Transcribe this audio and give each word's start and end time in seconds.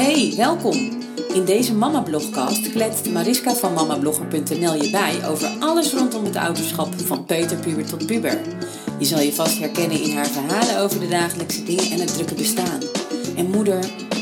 Hey, 0.00 0.32
welkom! 0.36 1.02
In 1.34 1.44
deze 1.44 1.74
Mama-blogcast 1.74 2.70
kletst 2.70 3.10
Mariska 3.10 3.54
van 3.54 3.72
mamablogger.nl 3.72 4.74
je 4.74 4.90
bij 4.90 5.28
over 5.28 5.48
alles 5.58 5.92
rondom 5.92 6.24
het 6.24 6.36
ouderschap 6.36 6.94
van 6.94 7.24
peuterpuber 7.24 7.86
tot 7.86 8.06
puber. 8.06 8.40
Je 8.98 9.04
zal 9.04 9.20
je 9.20 9.32
vast 9.32 9.58
herkennen 9.58 10.02
in 10.02 10.16
haar 10.16 10.26
verhalen 10.26 10.78
over 10.78 11.00
de 11.00 11.08
dagelijkse 11.08 11.62
dingen 11.62 11.90
en 11.90 12.00
het 12.00 12.14
drukke 12.14 12.34
bestaan. 12.34 12.80
En 13.36 13.50
moeder, 13.50 13.78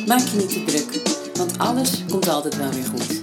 maak 0.06 0.20
je 0.20 0.36
niet 0.36 0.52
te 0.52 0.64
druk, 0.64 1.08
want 1.36 1.58
alles 1.58 2.04
komt 2.06 2.28
altijd 2.28 2.56
wel 2.56 2.70
weer 2.70 2.84
goed. 2.84 3.22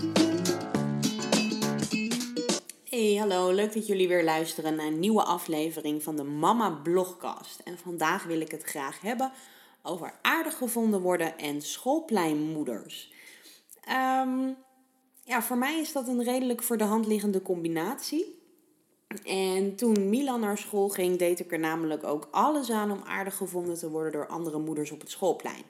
Hey, 2.90 3.16
hallo. 3.20 3.52
Leuk 3.52 3.74
dat 3.74 3.88
jullie 3.88 4.08
weer 4.08 4.24
luisteren 4.24 4.76
naar 4.76 4.88
een 4.88 5.00
nieuwe 5.00 5.24
aflevering 5.24 6.04
van 6.04 6.16
de 6.16 6.24
Mama 6.24 6.70
Blogcast. 6.70 7.62
En 7.64 7.78
vandaag 7.84 8.24
wil 8.24 8.42
ik 8.42 8.52
het 8.52 8.64
graag 8.64 9.02
hebben 9.02 9.32
over 9.86 10.20
aardig 10.22 10.58
gevonden 10.58 11.02
worden 11.02 11.38
en 11.38 11.62
schoolpleinmoeders. 11.62 13.14
Ehm, 13.82 14.50
ja, 15.24 15.42
voor 15.42 15.58
mij 15.58 15.80
is 15.80 15.92
dat 15.92 16.08
een 16.08 16.24
redelijk 16.24 16.64
voor 16.64 16.78
de 16.78 16.84
hand 16.84 17.08
liggende 17.08 17.42
combinatie. 17.42 18.44
En 19.24 19.76
toen 19.76 20.10
Milan 20.10 20.40
naar 20.40 20.58
school 20.58 20.90
ging, 20.90 21.18
deed 21.18 21.40
ik 21.40 21.52
er 21.52 21.60
namelijk 21.60 22.04
ook 22.04 22.28
alles 22.32 22.72
aan 22.72 22.92
om 22.92 23.02
aardig 23.04 23.36
gevonden 23.36 23.78
te 23.78 23.90
worden 23.90 24.12
door 24.12 24.28
andere 24.28 24.60
moeders 24.60 24.92
op 24.92 25.00
het 25.00 25.10
schoolplein. 25.10 25.64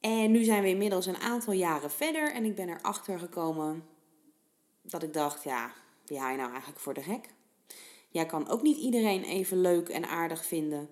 En 0.00 0.30
nu 0.30 0.44
zijn 0.44 0.62
we 0.62 0.68
inmiddels 0.68 1.06
een 1.06 1.20
aantal 1.20 1.52
jaren 1.52 1.90
verder 1.90 2.32
en 2.32 2.44
ik 2.44 2.54
ben 2.54 2.68
erachter 2.68 3.18
gekomen 3.18 3.84
dat 4.82 5.02
ik 5.02 5.12
dacht, 5.12 5.44
ja, 5.44 5.72
wie 6.06 6.18
haal 6.18 6.30
je 6.30 6.36
nou 6.36 6.50
eigenlijk 6.50 6.80
voor 6.80 6.94
de 6.94 7.02
gek? 7.02 7.28
Jij 8.08 8.26
kan 8.26 8.48
ook 8.48 8.62
niet 8.62 8.76
iedereen 8.76 9.24
even 9.24 9.60
leuk 9.60 9.88
en 9.88 10.08
aardig 10.08 10.44
vinden. 10.44 10.88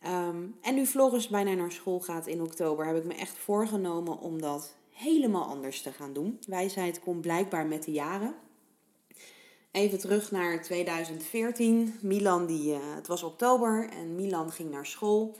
Ehm, 0.00 0.46
en 0.60 0.74
nu 0.74 0.86
Floris 0.86 1.28
bijna 1.28 1.54
naar 1.54 1.72
school 1.72 2.00
gaat 2.00 2.26
in 2.26 2.42
oktober, 2.42 2.86
heb 2.86 2.96
ik 2.96 3.04
me 3.04 3.14
echt 3.14 3.38
voorgenomen 3.38 4.18
om 4.18 4.40
dat 4.40 4.74
helemaal 4.90 5.44
anders 5.44 5.82
te 5.82 5.92
gaan 5.92 6.12
doen. 6.12 6.38
Wijsheid 6.46 7.00
komt 7.00 7.20
blijkbaar 7.20 7.66
met 7.66 7.84
de 7.84 7.92
jaren. 7.92 8.34
Even 9.70 9.98
terug 9.98 10.30
naar 10.30 10.62
2014. 10.62 11.94
Milan, 12.02 12.46
die, 12.46 12.72
uh, 12.72 12.78
het 12.94 13.06
was 13.06 13.22
oktober 13.22 13.88
en 13.90 14.14
Milan 14.14 14.50
ging 14.50 14.70
naar 14.70 14.86
school. 14.86 15.36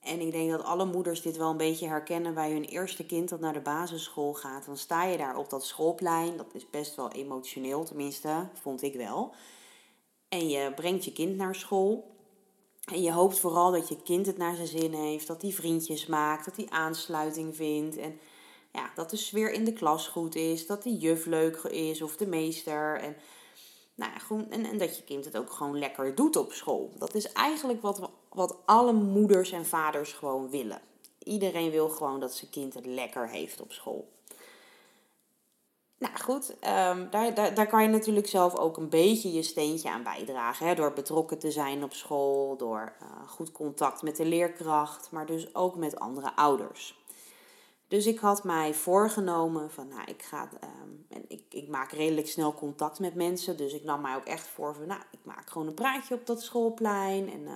En 0.00 0.20
ik 0.20 0.32
denk 0.32 0.50
dat 0.50 0.62
alle 0.62 0.84
moeders 0.84 1.22
dit 1.22 1.36
wel 1.36 1.50
een 1.50 1.56
beetje 1.56 1.86
herkennen 1.86 2.34
bij 2.34 2.52
hun 2.52 2.64
eerste 2.64 3.06
kind 3.06 3.28
dat 3.28 3.40
naar 3.40 3.52
de 3.52 3.60
basisschool 3.60 4.34
gaat. 4.34 4.66
Dan 4.66 4.76
sta 4.76 5.04
je 5.04 5.16
daar 5.16 5.36
op 5.36 5.50
dat 5.50 5.64
schoolplein. 5.64 6.36
Dat 6.36 6.54
is 6.54 6.70
best 6.70 6.94
wel 6.94 7.12
emotioneel, 7.12 7.84
tenminste, 7.84 8.48
vond 8.52 8.82
ik 8.82 8.94
wel. 8.94 9.34
En 10.28 10.48
je 10.48 10.72
brengt 10.74 11.04
je 11.04 11.12
kind 11.12 11.36
naar 11.36 11.54
school. 11.54 12.16
En 12.92 13.02
je 13.02 13.12
hoopt 13.12 13.38
vooral 13.38 13.72
dat 13.72 13.88
je 13.88 14.02
kind 14.02 14.26
het 14.26 14.36
naar 14.36 14.56
zijn 14.56 14.68
zin 14.68 14.92
heeft, 14.92 15.26
dat 15.26 15.42
hij 15.42 15.50
vriendjes 15.50 16.06
maakt, 16.06 16.44
dat 16.44 16.56
hij 16.56 16.66
aansluiting 16.68 17.56
vindt. 17.56 17.96
En 17.96 18.18
ja, 18.72 18.90
dat 18.94 19.10
de 19.10 19.16
sfeer 19.16 19.52
in 19.52 19.64
de 19.64 19.72
klas 19.72 20.08
goed 20.08 20.34
is, 20.34 20.66
dat 20.66 20.82
de 20.82 20.96
juf 20.96 21.26
leuk 21.26 21.56
is 21.56 22.02
of 22.02 22.16
de 22.16 22.26
meester. 22.26 23.00
En, 23.00 23.16
nou 23.94 24.12
ja, 24.12 24.18
gewoon, 24.18 24.50
en, 24.50 24.64
en 24.64 24.78
dat 24.78 24.96
je 24.96 25.04
kind 25.04 25.24
het 25.24 25.36
ook 25.36 25.50
gewoon 25.50 25.78
lekker 25.78 26.14
doet 26.14 26.36
op 26.36 26.52
school. 26.52 26.92
Dat 26.98 27.14
is 27.14 27.32
eigenlijk 27.32 27.82
wat, 27.82 28.10
wat 28.28 28.56
alle 28.64 28.92
moeders 28.92 29.52
en 29.52 29.66
vaders 29.66 30.12
gewoon 30.12 30.50
willen. 30.50 30.80
Iedereen 31.22 31.70
wil 31.70 31.88
gewoon 31.88 32.20
dat 32.20 32.34
zijn 32.34 32.50
kind 32.50 32.74
het 32.74 32.86
lekker 32.86 33.28
heeft 33.28 33.60
op 33.60 33.72
school. 33.72 34.08
Nou 35.98 36.18
goed, 36.18 36.50
um, 36.50 37.10
daar, 37.10 37.34
daar, 37.34 37.54
daar 37.54 37.66
kan 37.66 37.82
je 37.82 37.88
natuurlijk 37.88 38.26
zelf 38.26 38.56
ook 38.56 38.76
een 38.76 38.88
beetje 38.88 39.32
je 39.32 39.42
steentje 39.42 39.90
aan 39.90 40.02
bijdragen. 40.02 40.66
Hè? 40.66 40.74
Door 40.74 40.92
betrokken 40.92 41.38
te 41.38 41.50
zijn 41.50 41.84
op 41.84 41.92
school, 41.92 42.56
door 42.56 42.92
uh, 43.02 43.28
goed 43.28 43.52
contact 43.52 44.02
met 44.02 44.16
de 44.16 44.24
leerkracht, 44.24 45.10
maar 45.10 45.26
dus 45.26 45.54
ook 45.54 45.76
met 45.76 45.98
andere 45.98 46.36
ouders. 46.36 46.98
Dus 47.88 48.06
ik 48.06 48.18
had 48.18 48.44
mij 48.44 48.74
voorgenomen 48.74 49.70
van, 49.70 49.88
nou, 49.88 50.02
ik 50.06 50.22
ga, 50.22 50.48
um, 50.82 51.06
en 51.08 51.24
ik, 51.28 51.42
ik 51.48 51.68
maak 51.68 51.92
redelijk 51.92 52.28
snel 52.28 52.54
contact 52.54 52.98
met 52.98 53.14
mensen. 53.14 53.56
Dus 53.56 53.72
ik 53.72 53.84
nam 53.84 54.00
mij 54.00 54.16
ook 54.16 54.24
echt 54.24 54.46
voor 54.46 54.74
van, 54.74 54.86
nou, 54.86 55.00
ik 55.10 55.20
maak 55.22 55.50
gewoon 55.50 55.66
een 55.66 55.74
praatje 55.74 56.14
op 56.14 56.26
dat 56.26 56.42
schoolplein. 56.42 57.32
En 57.32 57.40
uh, 57.40 57.52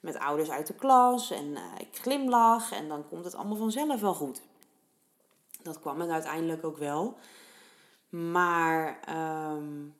met 0.00 0.18
ouders 0.18 0.50
uit 0.50 0.66
de 0.66 0.74
klas. 0.74 1.30
En 1.30 1.44
uh, 1.44 1.60
ik 1.78 1.88
glimlach 2.00 2.72
en 2.72 2.88
dan 2.88 3.08
komt 3.08 3.24
het 3.24 3.34
allemaal 3.34 3.56
vanzelf 3.56 4.00
wel 4.00 4.14
goed. 4.14 4.42
Dat 5.62 5.80
kwam 5.80 6.00
het 6.00 6.10
uiteindelijk 6.10 6.64
ook 6.64 6.78
wel. 6.78 7.16
Maar 8.14 9.00
um, 9.56 9.94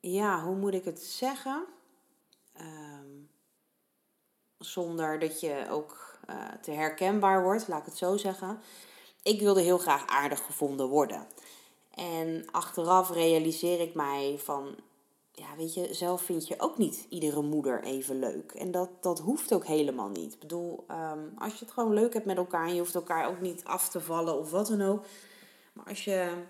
ja, 0.00 0.42
hoe 0.42 0.56
moet 0.56 0.74
ik 0.74 0.84
het 0.84 1.02
zeggen? 1.02 1.64
Um, 2.60 3.30
zonder 4.58 5.18
dat 5.18 5.40
je 5.40 5.66
ook 5.70 6.18
uh, 6.30 6.48
te 6.62 6.70
herkenbaar 6.70 7.42
wordt, 7.42 7.68
laat 7.68 7.78
ik 7.80 7.84
het 7.84 7.96
zo 7.96 8.16
zeggen. 8.16 8.60
Ik 9.22 9.40
wilde 9.40 9.60
heel 9.60 9.78
graag 9.78 10.06
aardig 10.06 10.44
gevonden 10.44 10.88
worden. 10.88 11.26
En 11.94 12.44
achteraf 12.50 13.10
realiseer 13.10 13.80
ik 13.80 13.94
mij 13.94 14.38
van, 14.38 14.76
ja, 15.32 15.56
weet 15.56 15.74
je, 15.74 15.94
zelf 15.94 16.22
vind 16.22 16.48
je 16.48 16.60
ook 16.60 16.78
niet 16.78 17.06
iedere 17.08 17.42
moeder 17.42 17.82
even 17.82 18.18
leuk. 18.18 18.52
En 18.52 18.70
dat, 18.70 18.90
dat 19.00 19.18
hoeft 19.18 19.54
ook 19.54 19.66
helemaal 19.66 20.08
niet. 20.08 20.32
Ik 20.32 20.40
bedoel, 20.40 20.84
um, 20.90 21.32
als 21.38 21.52
je 21.52 21.64
het 21.64 21.74
gewoon 21.74 21.94
leuk 21.94 22.12
hebt 22.12 22.26
met 22.26 22.36
elkaar 22.36 22.66
en 22.66 22.74
je 22.74 22.80
hoeft 22.80 22.94
elkaar 22.94 23.28
ook 23.28 23.40
niet 23.40 23.64
af 23.64 23.88
te 23.88 24.00
vallen 24.00 24.38
of 24.38 24.50
wat 24.50 24.66
dan 24.66 24.82
ook. 24.82 25.04
Maar 25.72 25.86
als 25.86 26.04
je 26.04 26.44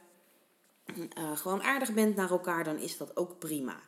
uh, 0.97 1.37
gewoon 1.37 1.63
aardig 1.63 1.93
bent 1.93 2.17
naar 2.17 2.31
elkaar, 2.31 2.65
dan 2.65 2.79
is 2.79 2.97
dat 2.97 3.17
ook 3.17 3.39
prima. 3.39 3.81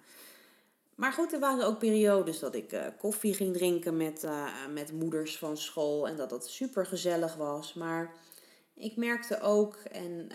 Maar 0.94 1.12
goed, 1.12 1.32
er 1.32 1.40
waren 1.40 1.66
ook 1.66 1.78
periodes 1.78 2.38
dat 2.38 2.54
ik 2.54 2.72
uh, 2.72 2.86
koffie 2.98 3.34
ging 3.34 3.54
drinken 3.54 3.96
met, 3.96 4.24
uh, 4.24 4.46
met 4.72 4.92
moeders 4.92 5.38
van 5.38 5.56
school 5.56 6.08
en 6.08 6.16
dat 6.16 6.30
dat 6.30 6.48
super 6.48 6.86
gezellig 6.86 7.34
was. 7.34 7.74
Maar 7.74 8.14
ik 8.74 8.96
merkte 8.96 9.41
ook, 9.41 9.74
en 9.74 10.28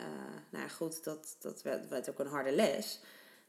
nou 0.49 0.69
goed, 0.69 1.03
dat, 1.03 1.35
dat 1.39 1.61
werd, 1.61 1.87
werd 1.87 2.09
ook 2.09 2.19
een 2.19 2.27
harde 2.27 2.51
les, 2.51 2.99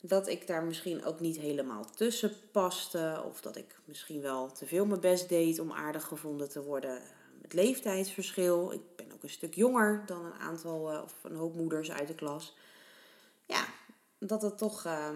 dat 0.01 0.29
ik 0.29 0.47
daar 0.47 0.65
misschien 0.65 1.05
ook 1.05 1.21
niet 1.21 1.39
helemaal 1.39 1.85
tussen 1.85 2.33
paste. 2.53 3.23
Of 3.29 3.41
dat 3.41 3.57
ik 3.57 3.79
misschien 3.85 4.21
wel 4.21 4.53
te 4.53 4.67
veel 4.67 4.87
mijn 4.87 5.01
best 5.01 5.29
deed 5.29 5.59
om 5.59 5.73
aardig 5.73 6.05
gevonden 6.05 6.49
te 6.49 6.63
worden. 6.63 7.01
Het 7.43 7.53
leeftijdsverschil. 7.53 8.73
Ik 8.73 8.81
ben 8.97 9.13
ook 9.15 9.23
een 9.23 9.29
stuk 9.29 9.55
jonger 9.55 10.03
dan 10.07 10.25
een 10.25 10.39
aantal 10.41 11.03
of 11.03 11.15
een 11.23 11.37
hoop 11.37 11.55
moeders 11.55 11.91
uit 11.91 12.09
de 12.09 12.15
klas 12.15 12.57
ja, 13.49 13.65
dat 14.19 14.43
het 14.43 14.59
toch 14.59 14.85
uh, 14.85 15.11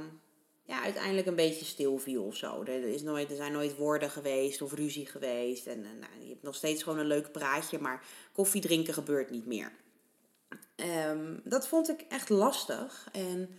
ja, 0.63 0.83
uiteindelijk 0.83 1.27
een 1.27 1.35
beetje 1.35 1.65
stil 1.65 1.99
viel 1.99 2.25
of 2.25 2.37
zo. 2.37 2.63
Er, 2.63 2.85
is 2.85 3.03
nooit, 3.03 3.31
er 3.31 3.37
zijn 3.37 3.53
nooit 3.53 3.77
woorden 3.77 4.11
geweest 4.11 4.63
of 4.63 4.73
ruzie 4.73 5.07
geweest. 5.07 5.67
En, 5.67 5.85
en 5.85 5.99
nou, 5.99 6.13
je 6.21 6.29
hebt 6.29 6.43
nog 6.43 6.55
steeds 6.55 6.83
gewoon 6.83 6.99
een 6.99 7.07
leuk 7.07 7.33
praatje, 7.33 7.79
maar 7.79 8.05
koffie 8.33 8.61
drinken 8.61 8.95
gebeurt 8.95 9.31
niet 9.31 9.47
meer. 9.47 9.73
Um, 10.77 11.41
dat 11.45 11.69
vond 11.69 11.89
ik 11.89 12.01
echt 12.09 12.29
lastig. 12.29 13.09
En 13.13 13.51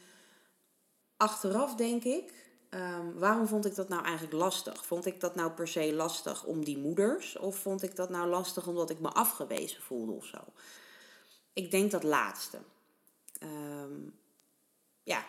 achteraf 1.18 1.76
denk 1.76 2.04
ik, 2.04 2.34
um, 2.70 3.14
waarom 3.20 3.48
vond 3.48 3.66
ik 3.66 3.76
dat 3.76 3.90
nou 3.90 4.04
eigenlijk 4.04 4.36
lastig? 4.36 4.86
Vond 4.86 5.06
ik 5.06 5.20
dat 5.20 5.36
nou 5.36 5.52
per 5.52 5.68
se 5.68 5.94
lastig 5.94 6.44
om 6.44 6.66
die 6.66 6.78
moeders? 6.78 7.38
Of 7.38 7.56
vond 7.56 7.84
ik 7.84 7.96
dat 7.96 8.10
nou 8.10 8.30
lastig 8.30 8.68
omdat 8.68 8.90
ik 8.90 9.00
me 9.00 9.10
afgewezen 9.10 9.82
voelde 9.82 10.12
of 10.12 10.26
zo? 10.26 10.40
Ik 11.54 11.72
denk 11.72 11.92
dat 11.92 12.04
laatste. 12.04 12.58
Ja, 15.04 15.26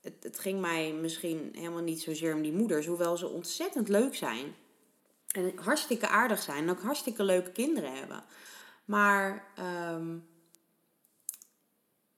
het, 0.00 0.14
het 0.22 0.38
ging 0.38 0.60
mij 0.60 0.92
misschien 0.92 1.50
helemaal 1.52 1.82
niet 1.82 2.00
zozeer 2.02 2.34
om 2.34 2.42
die 2.42 2.52
moeders, 2.52 2.86
hoewel 2.86 3.16
ze 3.16 3.28
ontzettend 3.28 3.88
leuk 3.88 4.14
zijn. 4.14 4.54
En 5.30 5.52
hartstikke 5.56 6.08
aardig 6.08 6.42
zijn 6.42 6.62
en 6.62 6.70
ook 6.70 6.82
hartstikke 6.82 7.24
leuke 7.24 7.52
kinderen 7.52 7.96
hebben. 7.96 8.24
Maar 8.84 9.44
um, 9.92 10.28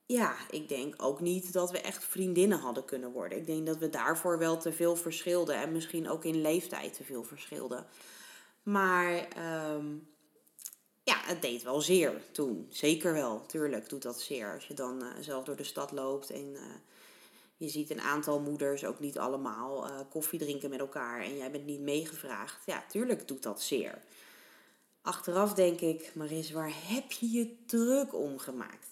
ja, 0.06 0.36
ik 0.50 0.68
denk 0.68 0.94
ook 1.02 1.20
niet 1.20 1.52
dat 1.52 1.70
we 1.70 1.80
echt 1.80 2.04
vriendinnen 2.04 2.58
hadden 2.58 2.84
kunnen 2.84 3.12
worden. 3.12 3.38
Ik 3.38 3.46
denk 3.46 3.66
dat 3.66 3.78
we 3.78 3.90
daarvoor 3.90 4.38
wel 4.38 4.58
te 4.58 4.72
veel 4.72 4.96
verschilden 4.96 5.56
en 5.56 5.72
misschien 5.72 6.08
ook 6.08 6.24
in 6.24 6.40
leeftijd 6.40 6.94
te 6.94 7.04
veel 7.04 7.24
verschilden. 7.24 7.86
Maar 8.62 9.28
um, 9.74 10.08
ja, 11.06 11.20
het 11.24 11.42
deed 11.42 11.62
wel 11.62 11.80
zeer 11.80 12.22
toen. 12.32 12.66
Zeker 12.70 13.12
wel, 13.12 13.46
tuurlijk 13.46 13.88
doet 13.88 14.02
dat 14.02 14.20
zeer. 14.20 14.54
Als 14.54 14.66
je 14.66 14.74
dan 14.74 15.02
uh, 15.02 15.08
zelf 15.20 15.44
door 15.44 15.56
de 15.56 15.64
stad 15.64 15.92
loopt 15.92 16.30
en 16.30 16.52
uh, 16.52 16.60
je 17.56 17.68
ziet 17.68 17.90
een 17.90 18.00
aantal 18.00 18.40
moeders, 18.40 18.84
ook 18.84 19.00
niet 19.00 19.18
allemaal, 19.18 19.86
uh, 19.86 20.00
koffie 20.10 20.38
drinken 20.38 20.70
met 20.70 20.78
elkaar 20.78 21.22
en 21.22 21.36
jij 21.36 21.50
bent 21.50 21.66
niet 21.66 21.80
meegevraagd. 21.80 22.66
Ja, 22.66 22.84
tuurlijk 22.88 23.28
doet 23.28 23.42
dat 23.42 23.62
zeer. 23.62 24.02
Achteraf 25.02 25.54
denk 25.54 25.80
ik, 25.80 26.14
Maris, 26.14 26.50
waar 26.50 26.72
heb 26.74 27.12
je 27.12 27.30
je 27.30 27.56
druk 27.66 28.14
om 28.14 28.38
gemaakt? 28.38 28.88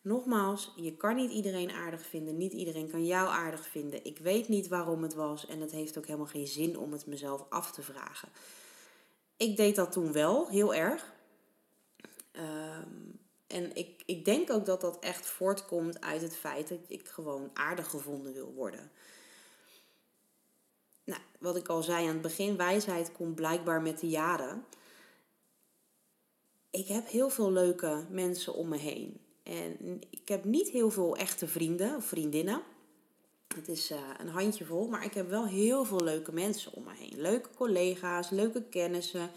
Nogmaals, 0.00 0.72
je 0.76 0.96
kan 0.96 1.16
niet 1.16 1.30
iedereen 1.30 1.70
aardig 1.70 2.06
vinden, 2.06 2.36
niet 2.36 2.52
iedereen 2.52 2.90
kan 2.90 3.06
jou 3.06 3.28
aardig 3.28 3.66
vinden. 3.66 4.04
Ik 4.04 4.18
weet 4.18 4.48
niet 4.48 4.68
waarom 4.68 5.02
het 5.02 5.14
was 5.14 5.46
en 5.46 5.60
het 5.60 5.70
heeft 5.70 5.98
ook 5.98 6.06
helemaal 6.06 6.26
geen 6.26 6.46
zin 6.46 6.78
om 6.78 6.92
het 6.92 7.06
mezelf 7.06 7.44
af 7.48 7.72
te 7.72 7.82
vragen. 7.82 8.28
Ik 9.36 9.56
deed 9.56 9.76
dat 9.76 9.92
toen 9.92 10.12
wel, 10.12 10.48
heel 10.48 10.74
erg. 10.74 11.16
Um, 12.38 13.18
en 13.48 13.74
ik, 13.74 14.02
ik 14.06 14.24
denk 14.24 14.50
ook 14.50 14.66
dat 14.66 14.80
dat 14.80 14.98
echt 14.98 15.26
voortkomt 15.26 16.00
uit 16.00 16.22
het 16.22 16.36
feit 16.36 16.68
dat 16.68 16.78
ik 16.88 17.08
gewoon 17.08 17.50
aardig 17.54 17.90
gevonden 17.90 18.32
wil 18.32 18.52
worden. 18.52 18.90
Nou, 21.04 21.20
wat 21.38 21.56
ik 21.56 21.68
al 21.68 21.82
zei 21.82 22.06
aan 22.06 22.12
het 22.12 22.22
begin, 22.22 22.56
wijsheid 22.56 23.12
komt 23.12 23.34
blijkbaar 23.34 23.82
met 23.82 24.00
de 24.00 24.08
jaren. 24.08 24.64
ik 26.70 26.88
heb 26.88 27.08
heel 27.08 27.30
veel 27.30 27.52
leuke 27.52 28.04
mensen 28.10 28.54
om 28.54 28.68
me 28.68 28.76
heen. 28.76 29.20
En 29.42 30.00
ik 30.10 30.28
heb 30.28 30.44
niet 30.44 30.68
heel 30.68 30.90
veel 30.90 31.16
echte 31.16 31.46
vrienden 31.46 31.96
of 31.96 32.04
vriendinnen. 32.04 32.62
Het 33.54 33.68
is 33.68 33.90
uh, 33.90 33.98
een 34.18 34.28
handjevol, 34.28 34.88
maar 34.88 35.04
ik 35.04 35.14
heb 35.14 35.28
wel 35.28 35.46
heel 35.46 35.84
veel 35.84 36.00
leuke 36.00 36.32
mensen 36.32 36.72
om 36.72 36.84
me 36.84 36.94
heen. 36.94 37.20
Leuke 37.20 37.48
collega's, 37.56 38.30
leuke 38.30 38.62
kennissen, 38.62 39.30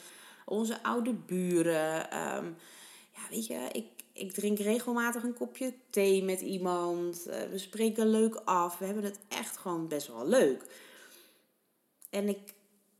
onze 0.45 0.83
oude 0.83 1.13
buren. 1.13 2.07
Ja, 2.09 2.43
weet 3.31 3.47
je, 3.47 3.67
ik, 3.71 3.85
ik 4.13 4.31
drink 4.31 4.59
regelmatig 4.59 5.23
een 5.23 5.33
kopje 5.33 5.73
thee 5.89 6.23
met 6.23 6.41
iemand. 6.41 7.27
Uh, 7.27 7.41
we 7.51 7.57
spreken 7.57 8.07
leuk 8.07 8.35
af. 8.45 8.77
We 8.77 8.85
hebben 8.85 9.03
het 9.03 9.19
echt 9.27 9.57
gewoon 9.57 9.87
best 9.87 10.07
wel 10.07 10.27
leuk. 10.27 10.63
En 12.09 12.27
ik, 12.27 12.53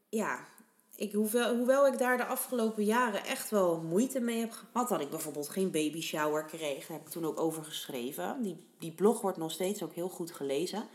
ja, 0.10 0.48
ik, 0.96 1.14
hoewel, 1.14 1.56
hoewel 1.56 1.88
ik 1.88 1.98
daar 1.98 2.18
de 2.18 2.26
afgelopen 2.26 2.84
jaren 2.84 3.26
echt 3.26 3.50
wel 3.50 3.82
moeite 3.82 4.20
mee 4.20 4.40
heb 4.40 4.52
gehad, 4.52 4.90
dat 4.90 5.02
ik 5.02 5.10
bijvoorbeeld 5.10 5.50
geen 5.50 5.72
baby 5.72 6.02
shower 6.02 6.46
kreeg, 6.46 6.88
heb 6.88 7.02
ik 7.02 7.10
toen 7.10 7.26
ook 7.26 7.40
over 7.40 7.64
geschreven. 7.64 8.42
Die, 8.42 8.66
die 8.80 8.92
blog 8.92 9.22
wordt 9.22 9.38
nog 9.38 9.52
steeds 9.52 9.84
ook 9.84 9.94
heel 9.94 10.10
goed 10.10 10.32
gelezen. 10.32 10.88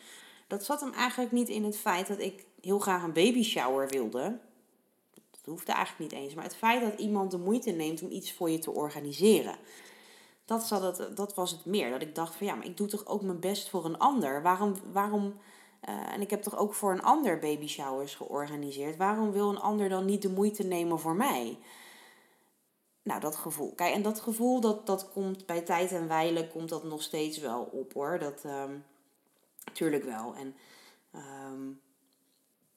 Dat 0.46 0.64
zat 0.64 0.80
hem 0.80 0.92
eigenlijk 0.92 1.32
niet 1.32 1.48
in 1.48 1.64
het 1.64 1.76
feit 1.76 2.06
dat 2.06 2.18
ik 2.18 2.44
heel 2.60 2.78
graag 2.78 3.02
een 3.02 3.12
baby 3.12 3.42
shower 3.42 3.88
wilde. 3.88 4.38
Dat 5.46 5.54
hoefde 5.54 5.72
eigenlijk 5.72 6.12
niet 6.12 6.22
eens. 6.22 6.34
Maar 6.34 6.44
het 6.44 6.56
feit 6.56 6.81
dat 6.81 7.00
iemand 7.00 7.31
de 7.31 7.38
moeite 7.38 7.70
neemt 7.70 8.02
om 8.02 8.10
iets 8.10 8.32
voor 8.32 8.50
je 8.50 8.58
te 8.58 8.70
organiseren. 8.70 9.56
Dat, 10.44 10.69
het, 10.69 11.16
dat 11.16 11.34
was 11.34 11.50
het 11.50 11.64
meer. 11.64 11.90
Dat 11.90 12.02
ik 12.02 12.14
dacht 12.14 12.34
van 12.34 12.46
ja, 12.46 12.54
maar 12.54 12.66
ik 12.66 12.76
doe 12.76 12.87
toch 12.87 13.06
ook 13.06 13.22
mijn 13.22 13.40
best 13.40 13.69
voor 13.69 13.84
een 13.84 13.98
ander. 13.98 14.43
Waarom, 14.43 14.75
waarom 14.93 15.34
uh, 15.88 16.12
en 16.12 16.20
ik 16.20 16.31
heb 16.31 16.43
toch 16.43 16.56
ook 16.56 16.75
voor 16.75 16.93
een 16.93 17.02
ander 17.02 17.38
baby 17.38 17.66
showers 17.66 18.14
georganiseerd. 18.14 18.96
Waarom 18.96 19.32
wil 19.32 19.48
een 19.48 19.60
ander 19.60 19.88
dan 19.88 20.04
niet 20.04 20.22
de 20.22 20.31
moeite 20.31 20.62
nemen 20.62 20.98
voor 20.98 21.14
mij? 21.14 21.58
Nou, 23.02 23.20
dat 23.20 23.37
gevoel. 23.37 23.75
Kijk, 23.75 23.94
en 23.94 24.02
dat 24.02 24.20
gevoel, 24.20 24.60
dat, 24.60 24.87
dat 24.87 25.10
komt 25.12 25.46
bij 25.46 25.60
tijd 25.60 25.93
en 25.93 26.08
wijle, 26.08 26.48
komt 26.48 26.69
dat 26.69 26.84
nog 26.84 27.02
steeds 27.02 27.38
wel 27.38 27.62
op 27.62 27.93
hoor. 27.93 28.19
Dat, 28.19 28.44
um, 28.44 28.84
natuurlijk 29.64 30.04
wel. 30.04 30.34
En 30.34 30.54
um, 31.14 31.81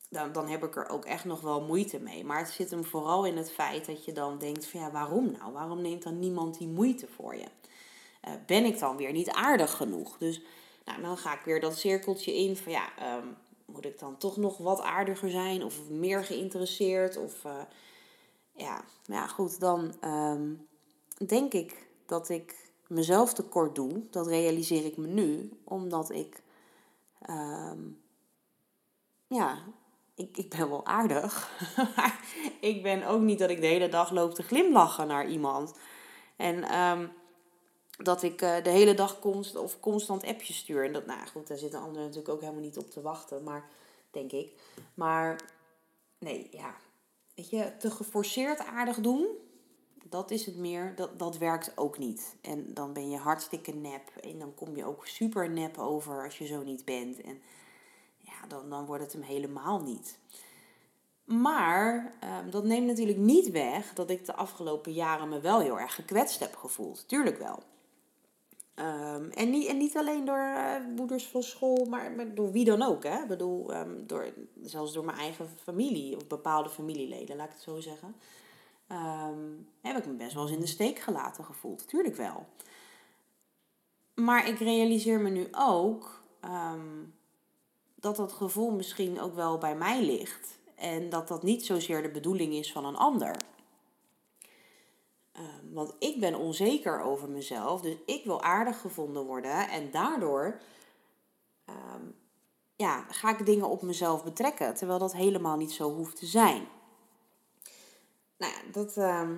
dan, 0.10 0.32
dan 0.32 0.48
heb 0.48 0.64
ik 0.64 0.76
er 0.76 0.90
ook 0.90 1.06
echt 1.06 1.26
nog 1.26 1.42
wel 1.42 1.62
moeite 1.62 2.00
mee. 2.00 2.26
Maar 2.26 2.40
het 2.40 2.50
zit 2.50 2.72
hem 2.72 2.84
vooral 2.84 3.26
in 3.26 3.38
het 3.38 3.52
feit 3.52 3.86
dat 3.86 4.06
je 4.06 4.12
dan 4.12 4.38
denkt 4.38 4.68
van 4.68 4.80
ja, 4.80 4.92
waarom 4.92 5.32
nou? 5.32 5.54
Waarom 5.54 5.82
neemt 5.82 6.04
dan 6.04 6.20
niemand 6.20 6.58
die 6.58 6.68
moeite 6.68 7.08
voor 7.08 7.36
je? 7.36 7.48
Uh, 8.28 8.34
ben 8.46 8.66
ik 8.66 8.80
dan 8.80 8.98
weer 8.98 9.12
niet 9.12 9.30
aardig 9.30 9.72
genoeg? 9.72 10.18
Dus 10.18 10.42
nou, 10.86 11.02
dan 11.02 11.18
ga 11.18 11.34
ik 11.34 11.46
weer 11.46 11.60
dat 11.60 11.78
cirkeltje 11.78 12.36
in 12.36 12.58
van 12.58 12.72
ja, 12.72 13.18
um, 13.18 13.36
moet 13.66 13.86
ik 13.86 14.00
dan 14.00 14.18
toch 14.18 14.38
nog 14.38 14.58
wat 14.58 14.82
aardiger 14.82 15.30
zijn 15.30 15.64
of 15.64 15.90
meer 15.90 16.24
geïnteresseerd? 16.24 17.18
Of 17.18 17.44
uh, 17.44 17.62
ja, 18.52 18.84
ja, 19.04 19.28
goed, 19.28 19.60
dan 19.60 19.94
um, 20.04 20.68
denk 21.28 21.54
ik 21.54 21.88
dat 22.06 22.30
ik 22.30 22.72
mezelf 22.88 23.34
tekort 23.34 23.76
doe. 23.76 24.10
Dat 24.10 24.28
realiseer 24.28 24.86
ik 24.86 24.98
me 24.98 25.08
nu, 25.08 25.60
omdat 25.64 26.10
ik, 26.10 26.42
um, 27.30 28.02
ja, 29.28 29.64
ik, 30.20 30.38
ik 30.38 30.50
ben 30.50 30.70
wel 30.70 30.86
aardig. 30.86 31.52
maar 31.96 32.20
ik 32.62 32.84
ben 32.84 33.08
ook 33.08 33.22
niet 33.22 33.40
dat 33.40 33.50
ik 33.50 33.62
de 33.62 33.68
hele 33.68 33.90
dag 33.90 34.12
loop 34.12 34.34
te 34.34 34.44
glimlachen 34.44 35.08
naar 35.08 35.28
iemand. 35.28 35.74
En 36.36 36.80
um, 36.80 37.12
dat 37.98 38.24
ik 38.24 38.42
uh, 38.42 38.64
de 38.64 38.70
hele 38.70 38.94
dag 38.94 39.20
const, 39.20 39.56
of 39.56 39.80
constant 39.80 40.26
appjes 40.26 40.58
stuur. 40.58 40.86
En 40.86 40.94
dat, 40.94 41.06
nou 41.06 41.28
goed, 41.28 41.48
daar 41.48 41.58
zitten 41.58 41.80
anderen 41.80 42.02
natuurlijk 42.02 42.34
ook 42.34 42.42
helemaal 42.42 42.62
niet 42.62 42.78
op 42.78 42.90
te 42.92 43.02
wachten, 43.02 43.44
maar 43.44 43.70
denk 44.12 44.32
ik. 44.32 44.52
Maar 44.94 45.42
nee, 46.18 46.48
ja. 46.52 46.76
Weet 47.36 47.50
je, 47.50 47.78
te 47.78 47.92
geforceerd 47.92 48.60
aardig 48.60 49.00
doen, 49.00 49.28
dat 50.04 50.32
is 50.32 50.46
het 50.46 50.58
meer. 50.58 50.94
Dat, 50.96 51.20
dat 51.20 51.38
werkt 51.38 51.72
ook 51.76 51.98
niet. 51.98 52.36
En 52.42 52.74
dan 52.74 52.94
ben 52.94 53.10
je 53.10 53.18
hartstikke 53.18 53.72
nep. 53.72 54.10
En 54.22 54.40
dan 54.40 54.56
kom 54.56 54.76
je 54.76 54.86
ook 54.86 55.08
super 55.08 55.50
nep 55.50 55.78
over 55.78 56.24
als 56.24 56.38
je 56.38 56.46
zo 56.46 56.64
niet 56.64 56.86
bent. 56.86 57.22
En 57.22 57.42
dan, 58.48 58.70
dan 58.70 58.86
wordt 58.86 59.04
het 59.04 59.14
hem 59.14 59.22
helemaal 59.22 59.82
niet. 59.82 60.18
Maar 61.24 62.14
um, 62.44 62.52
dat 62.52 62.64
neemt 62.64 62.88
natuurlijk 62.88 63.18
niet 63.18 63.52
weg 63.52 63.94
dat 63.94 64.10
ik 64.10 64.26
de 64.26 64.36
afgelopen 64.36 64.94
jaren 64.94 65.30
me 65.30 65.40
wel 65.40 65.60
heel 65.60 65.80
erg 65.80 65.96
gekwetst 65.96 66.40
heb 66.40 66.56
gevoeld. 66.56 67.08
Tuurlijk 67.08 67.38
wel. 67.38 67.64
Um, 68.76 69.30
en, 69.30 69.50
niet, 69.50 69.68
en 69.68 69.78
niet 69.78 69.98
alleen 69.98 70.26
door 70.26 70.38
uh, 70.38 70.76
moeders 70.96 71.28
van 71.28 71.44
school, 71.44 71.86
maar, 71.86 72.34
door 72.36 72.52
wie 72.52 72.66
dan 72.66 72.82
ook. 72.82 73.04
Hè? 73.04 73.22
Ik 73.22 73.28
bedoel, 73.28 73.76
um, 73.76 74.08
door, 74.08 74.34
zelfs 74.64 74.94
door 74.94 75.06
mijn 75.06 75.18
eigen 75.18 75.50
familie 75.64 76.16
of 76.16 76.28
bepaalde 76.28 76.70
familieleden, 76.70 77.36
laat 77.36 77.48
ik 77.48 77.54
het 77.54 77.62
zo 77.62 77.80
zeggen. 77.80 78.16
Heb 79.82 79.98
ik 79.98 80.06
me 80.06 80.14
best 80.14 80.34
wel 80.34 80.44
eens 80.44 80.52
in 80.52 80.60
de 80.60 80.68
steek 80.68 81.00
gelaten 81.00 81.44
gevoeld. 81.44 81.88
Tuurlijk 81.88 82.16
wel. 82.16 82.46
Maar 84.16 84.48
ik 84.48 84.60
realiseer 84.60 85.20
me 85.20 85.30
nu 85.30 85.48
ook 85.52 86.22
dat 88.00 88.16
dat 88.16 88.32
gevoel 88.32 88.72
misschien 88.72 89.22
ook 89.22 89.36
wel 89.36 89.58
bij 89.58 89.76
mij 89.76 90.04
ligt. 90.04 90.58
En 90.76 91.10
dat 91.10 91.28
dat 91.28 91.44
niet 91.44 91.66
zozeer 91.66 92.02
de 92.02 92.12
bedoeling 92.12 92.54
is 92.54 92.72
van 92.72 92.86
een 92.86 92.96
ander. 92.96 93.36
Ehm, 95.32 95.74
want 95.74 95.96
ik 96.00 96.20
ben 96.20 96.36
onzeker 96.36 97.02
over 97.02 97.30
mezelf, 97.30 97.82
dus 97.82 97.96
ik 98.06 98.26
wil 98.26 98.42
aardig 98.42 98.82
gevonden 98.82 99.26
worden. 99.26 99.70
En 99.70 99.92
daardoor 99.92 100.60
ehm, 101.66 102.04
ja, 102.76 103.06
ga 103.10 103.38
ik 103.38 103.46
dingen 103.46 103.70
op 103.70 103.82
mezelf 103.82 104.24
betrekken, 104.24 104.76
terwijl 104.76 105.00
dat 105.00 105.14
helemaal 105.14 105.58
niet 105.58 105.72
zo 105.72 105.94
hoeft 105.94 106.16
te 106.16 106.26
zijn. 106.26 106.68
Nou 108.38 108.54
ja, 108.54 108.72
dat, 108.72 108.98
ehm, 108.98 109.36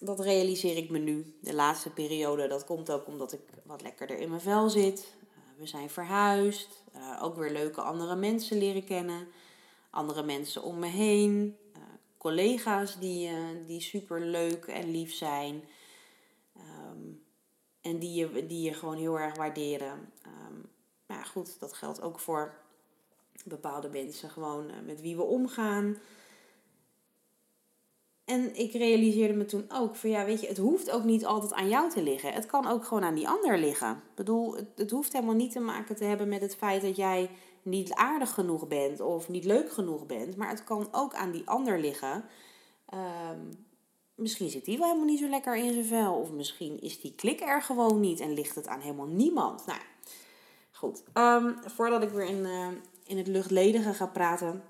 dat 0.00 0.20
realiseer 0.20 0.76
ik 0.76 0.90
me 0.90 0.98
nu. 0.98 1.36
De 1.40 1.54
laatste 1.54 1.90
periode, 1.90 2.48
dat 2.48 2.64
komt 2.64 2.90
ook 2.90 3.06
omdat 3.06 3.32
ik 3.32 3.40
wat 3.64 3.82
lekkerder 3.82 4.18
in 4.18 4.28
mijn 4.28 4.40
vel 4.40 4.68
zit. 4.68 5.14
Uh, 5.52 5.58
we 5.58 5.66
zijn 5.66 5.90
verhuisd. 5.90 6.84
Uh, 6.96 7.22
ook 7.22 7.36
weer 7.36 7.50
leuke 7.50 7.80
andere 7.80 8.16
mensen 8.16 8.58
leren 8.58 8.84
kennen. 8.84 9.28
Andere 9.90 10.22
mensen 10.22 10.62
om 10.62 10.78
me 10.78 10.86
heen 10.86 11.56
collega's 12.18 12.98
die, 12.98 13.30
die 13.66 13.80
super 13.80 14.20
leuk 14.20 14.64
en 14.64 14.90
lief 14.90 15.14
zijn. 15.14 15.64
Um, 16.56 17.22
en 17.80 17.98
die 17.98 18.14
je, 18.14 18.46
die 18.46 18.62
je 18.62 18.74
gewoon 18.74 18.96
heel 18.96 19.18
erg 19.18 19.36
waarderen. 19.36 20.12
Um, 20.26 20.70
maar 21.06 21.24
goed, 21.24 21.60
dat 21.60 21.72
geldt 21.72 22.02
ook 22.02 22.18
voor 22.18 22.54
bepaalde 23.44 23.88
mensen. 23.88 24.30
Gewoon 24.30 24.70
met 24.84 25.00
wie 25.00 25.16
we 25.16 25.22
omgaan. 25.22 25.96
En 28.24 28.56
ik 28.56 28.72
realiseerde 28.72 29.34
me 29.34 29.44
toen 29.44 29.64
ook 29.68 29.96
van 29.96 30.10
ja, 30.10 30.24
weet 30.24 30.40
je, 30.40 30.46
het 30.46 30.58
hoeft 30.58 30.90
ook 30.90 31.04
niet 31.04 31.26
altijd 31.26 31.52
aan 31.52 31.68
jou 31.68 31.90
te 31.90 32.02
liggen. 32.02 32.32
Het 32.32 32.46
kan 32.46 32.66
ook 32.66 32.84
gewoon 32.84 33.04
aan 33.04 33.14
die 33.14 33.28
ander 33.28 33.58
liggen. 33.58 33.90
Ik 33.90 34.14
bedoel, 34.14 34.54
het, 34.54 34.68
het 34.76 34.90
hoeft 34.90 35.12
helemaal 35.12 35.34
niet 35.34 35.52
te 35.52 35.60
maken 35.60 35.96
te 35.96 36.04
hebben 36.04 36.28
met 36.28 36.40
het 36.40 36.56
feit 36.56 36.82
dat 36.82 36.96
jij 36.96 37.30
niet 37.62 37.92
aardig 37.92 38.34
genoeg 38.34 38.68
bent 38.68 39.00
of 39.00 39.28
niet 39.28 39.44
leuk 39.44 39.72
genoeg 39.72 40.06
bent. 40.06 40.36
Maar 40.36 40.48
het 40.48 40.64
kan 40.64 40.88
ook 40.90 41.14
aan 41.14 41.30
die 41.30 41.48
ander 41.48 41.80
liggen. 41.80 42.24
Um, 42.94 43.66
misschien 44.14 44.50
zit 44.50 44.64
die 44.64 44.78
wel 44.78 44.86
helemaal 44.86 45.08
niet 45.08 45.18
zo 45.18 45.28
lekker 45.28 45.56
in 45.56 45.72
zijn 45.72 45.84
vel. 45.84 46.14
Of 46.14 46.30
misschien 46.30 46.80
is 46.80 47.00
die 47.00 47.14
klik 47.14 47.40
er 47.40 47.62
gewoon 47.62 48.00
niet 48.00 48.20
en 48.20 48.34
ligt 48.34 48.54
het 48.54 48.66
aan 48.66 48.80
helemaal 48.80 49.06
niemand. 49.06 49.66
Nou, 49.66 49.80
goed. 50.70 51.02
Um, 51.14 51.56
voordat 51.64 52.02
ik 52.02 52.10
weer 52.10 52.26
in, 52.26 52.44
uh, 52.44 52.68
in 53.04 53.16
het 53.16 53.26
luchtledige 53.26 53.94
ga 53.94 54.06
praten. 54.06 54.62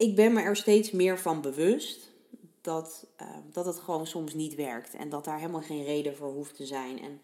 Ik 0.00 0.16
ben 0.16 0.32
me 0.32 0.40
er 0.40 0.56
steeds 0.56 0.90
meer 0.90 1.18
van 1.18 1.40
bewust 1.40 2.10
dat, 2.60 3.06
uh, 3.20 3.28
dat 3.52 3.66
het 3.66 3.78
gewoon 3.78 4.06
soms 4.06 4.34
niet 4.34 4.54
werkt. 4.54 4.94
En 4.94 5.08
dat 5.08 5.24
daar 5.24 5.38
helemaal 5.38 5.62
geen 5.62 5.84
reden 5.84 6.16
voor 6.16 6.32
hoeft 6.32 6.56
te 6.56 6.66
zijn. 6.66 7.02
En 7.02 7.20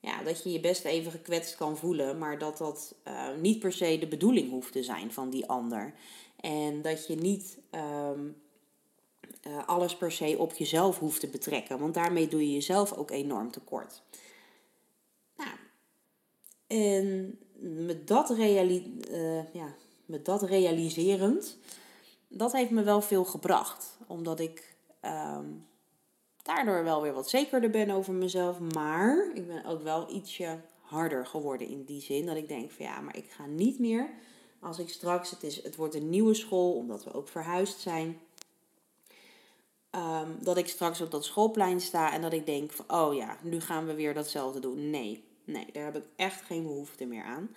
ja, 0.00 0.22
dat 0.22 0.42
je 0.42 0.52
je 0.52 0.60
best 0.60 0.84
even 0.84 1.10
gekwetst 1.10 1.56
kan 1.56 1.76
voelen, 1.76 2.18
maar 2.18 2.38
dat 2.38 2.58
dat 2.58 2.94
uh, 3.08 3.28
niet 3.40 3.58
per 3.58 3.72
se 3.72 3.98
de 3.98 4.06
bedoeling 4.06 4.50
hoeft 4.50 4.72
te 4.72 4.82
zijn 4.82 5.12
van 5.12 5.30
die 5.30 5.46
ander. 5.46 5.94
En 6.40 6.82
dat 6.82 7.06
je 7.06 7.14
niet 7.14 7.58
um, 8.10 8.36
uh, 9.46 9.66
alles 9.66 9.96
per 9.96 10.12
se 10.12 10.36
op 10.38 10.52
jezelf 10.52 10.98
hoeft 10.98 11.20
te 11.20 11.28
betrekken, 11.28 11.78
want 11.78 11.94
daarmee 11.94 12.28
doe 12.28 12.46
je 12.46 12.52
jezelf 12.52 12.92
ook 12.92 13.10
enorm 13.10 13.50
tekort. 13.50 14.02
Nou, 15.36 15.56
en 16.66 17.38
met 17.86 18.06
dat, 18.06 18.30
reali 18.30 18.98
uh, 19.10 19.52
ja, 19.52 19.74
met 20.06 20.24
dat 20.24 20.42
realiserend, 20.42 21.58
dat 22.28 22.52
heeft 22.52 22.70
me 22.70 22.82
wel 22.82 23.00
veel 23.00 23.24
gebracht, 23.24 23.98
omdat 24.06 24.40
ik. 24.40 24.76
Um, 25.02 25.66
daardoor 26.42 26.84
wel 26.84 27.02
weer 27.02 27.12
wat 27.12 27.28
zekerder 27.28 27.70
ben 27.70 27.90
over 27.90 28.12
mezelf. 28.12 28.58
Maar 28.58 29.30
ik 29.34 29.46
ben 29.46 29.64
ook 29.64 29.82
wel 29.82 30.14
ietsje 30.14 30.60
harder 30.80 31.26
geworden 31.26 31.68
in 31.68 31.84
die 31.84 32.00
zin. 32.00 32.26
Dat 32.26 32.36
ik 32.36 32.48
denk 32.48 32.70
van 32.70 32.84
ja, 32.84 33.00
maar 33.00 33.16
ik 33.16 33.30
ga 33.30 33.46
niet 33.46 33.78
meer. 33.78 34.10
Als 34.60 34.78
ik 34.78 34.88
straks, 34.88 35.30
het, 35.30 35.42
is, 35.42 35.62
het 35.62 35.76
wordt 35.76 35.94
een 35.94 36.10
nieuwe 36.10 36.34
school, 36.34 36.72
omdat 36.72 37.04
we 37.04 37.12
ook 37.12 37.28
verhuisd 37.28 37.80
zijn. 37.80 38.20
Um, 39.90 40.38
dat 40.40 40.56
ik 40.56 40.68
straks 40.68 41.00
op 41.00 41.10
dat 41.10 41.24
schoolplein 41.24 41.80
sta 41.80 42.12
en 42.12 42.22
dat 42.22 42.32
ik 42.32 42.46
denk 42.46 42.72
van 42.72 42.84
oh 43.00 43.14
ja, 43.14 43.36
nu 43.42 43.60
gaan 43.60 43.86
we 43.86 43.94
weer 43.94 44.14
datzelfde 44.14 44.60
doen. 44.60 44.90
Nee, 44.90 45.24
nee, 45.44 45.66
daar 45.72 45.84
heb 45.84 45.96
ik 45.96 46.04
echt 46.16 46.42
geen 46.42 46.62
behoefte 46.62 47.04
meer 47.04 47.24
aan. 47.24 47.50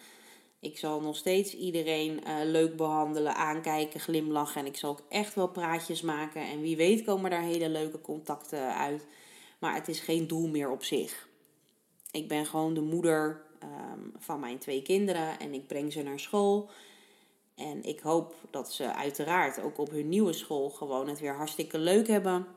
Ik 0.60 0.78
zal 0.78 1.02
nog 1.02 1.16
steeds 1.16 1.54
iedereen 1.56 2.22
uh, 2.28 2.36
leuk 2.44 2.76
behandelen, 2.76 3.36
aankijken, 3.36 4.00
glimlachen. 4.00 4.62
En 4.62 4.68
ik 4.68 4.78
zal 4.78 4.90
ook 4.90 5.02
echt 5.10 5.34
wel 5.34 5.48
praatjes 5.48 6.02
maken. 6.02 6.42
En 6.42 6.62
wie 6.62 6.78
weet 6.78 7.04
komen 7.04 7.30
daar 7.30 7.42
hele 7.42 7.70
leuke 7.70 8.02
contacten 8.02 8.76
uit. 8.76 9.06
Maar 9.60 9.76
het 9.76 9.88
is 9.88 10.00
geen 10.00 10.28
doel 10.28 10.48
meer 10.48 10.70
op 10.70 10.84
zich. 10.84 11.28
Ik 12.12 12.28
ben 12.28 12.46
gewoon 12.46 12.74
de 12.74 12.82
moeder 12.82 13.42
um, 13.64 14.12
van 14.18 14.40
mijn 14.40 14.58
twee 14.58 14.82
kinderen 14.82 15.40
en 15.40 15.54
ik 15.54 15.68
breng 15.68 15.94
ze 15.94 16.04
naar 16.04 16.20
school. 16.20 16.70
En 17.56 17.84
ik 17.84 18.00
hoop 18.00 18.36
dat 18.50 18.74
ze 18.74 18.94
uiteraard 18.94 19.62
ook 19.62 19.78
op 19.78 19.90
hun 19.90 20.10
nieuwe 20.10 20.34
school 20.34 20.70
gewoon 20.70 21.08
het 21.08 21.20
weer 21.20 21.36
hartstikke 21.36 21.80
leuk 21.80 22.08
hebben. 22.08 22.48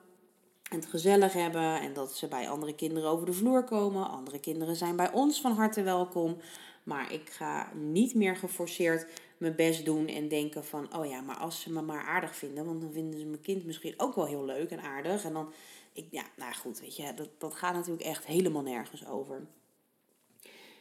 En 0.70 0.76
het 0.76 0.86
gezellig 0.86 1.32
hebben. 1.32 1.80
En 1.80 1.92
dat 1.92 2.14
ze 2.16 2.28
bij 2.28 2.48
andere 2.48 2.74
kinderen 2.74 3.10
over 3.10 3.26
de 3.26 3.32
vloer 3.32 3.64
komen. 3.64 4.10
Andere 4.10 4.40
kinderen 4.40 4.76
zijn 4.76 4.96
bij 4.96 5.12
ons 5.12 5.40
van 5.40 5.52
harte 5.52 5.82
welkom. 5.82 6.36
Maar 6.82 7.12
ik 7.12 7.30
ga 7.30 7.72
niet 7.74 8.14
meer 8.14 8.36
geforceerd 8.36 9.06
mijn 9.38 9.54
best 9.54 9.84
doen 9.84 10.06
en 10.06 10.28
denken 10.28 10.64
van... 10.64 10.96
oh 10.96 11.06
ja, 11.06 11.20
maar 11.20 11.36
als 11.36 11.60
ze 11.60 11.72
me 11.72 11.82
maar 11.82 12.04
aardig 12.04 12.36
vinden... 12.36 12.64
want 12.64 12.80
dan 12.80 12.92
vinden 12.92 13.20
ze 13.20 13.26
mijn 13.26 13.40
kind 13.40 13.64
misschien 13.64 13.94
ook 13.96 14.14
wel 14.14 14.26
heel 14.26 14.44
leuk 14.44 14.70
en 14.70 14.82
aardig. 14.82 15.24
En 15.24 15.32
dan, 15.32 15.52
ik, 15.92 16.06
ja, 16.10 16.22
nou 16.36 16.54
goed, 16.54 16.80
weet 16.80 16.96
je, 16.96 17.14
dat, 17.14 17.28
dat 17.38 17.54
gaat 17.54 17.74
natuurlijk 17.74 18.04
echt 18.04 18.26
helemaal 18.26 18.62
nergens 18.62 19.06
over. 19.06 19.46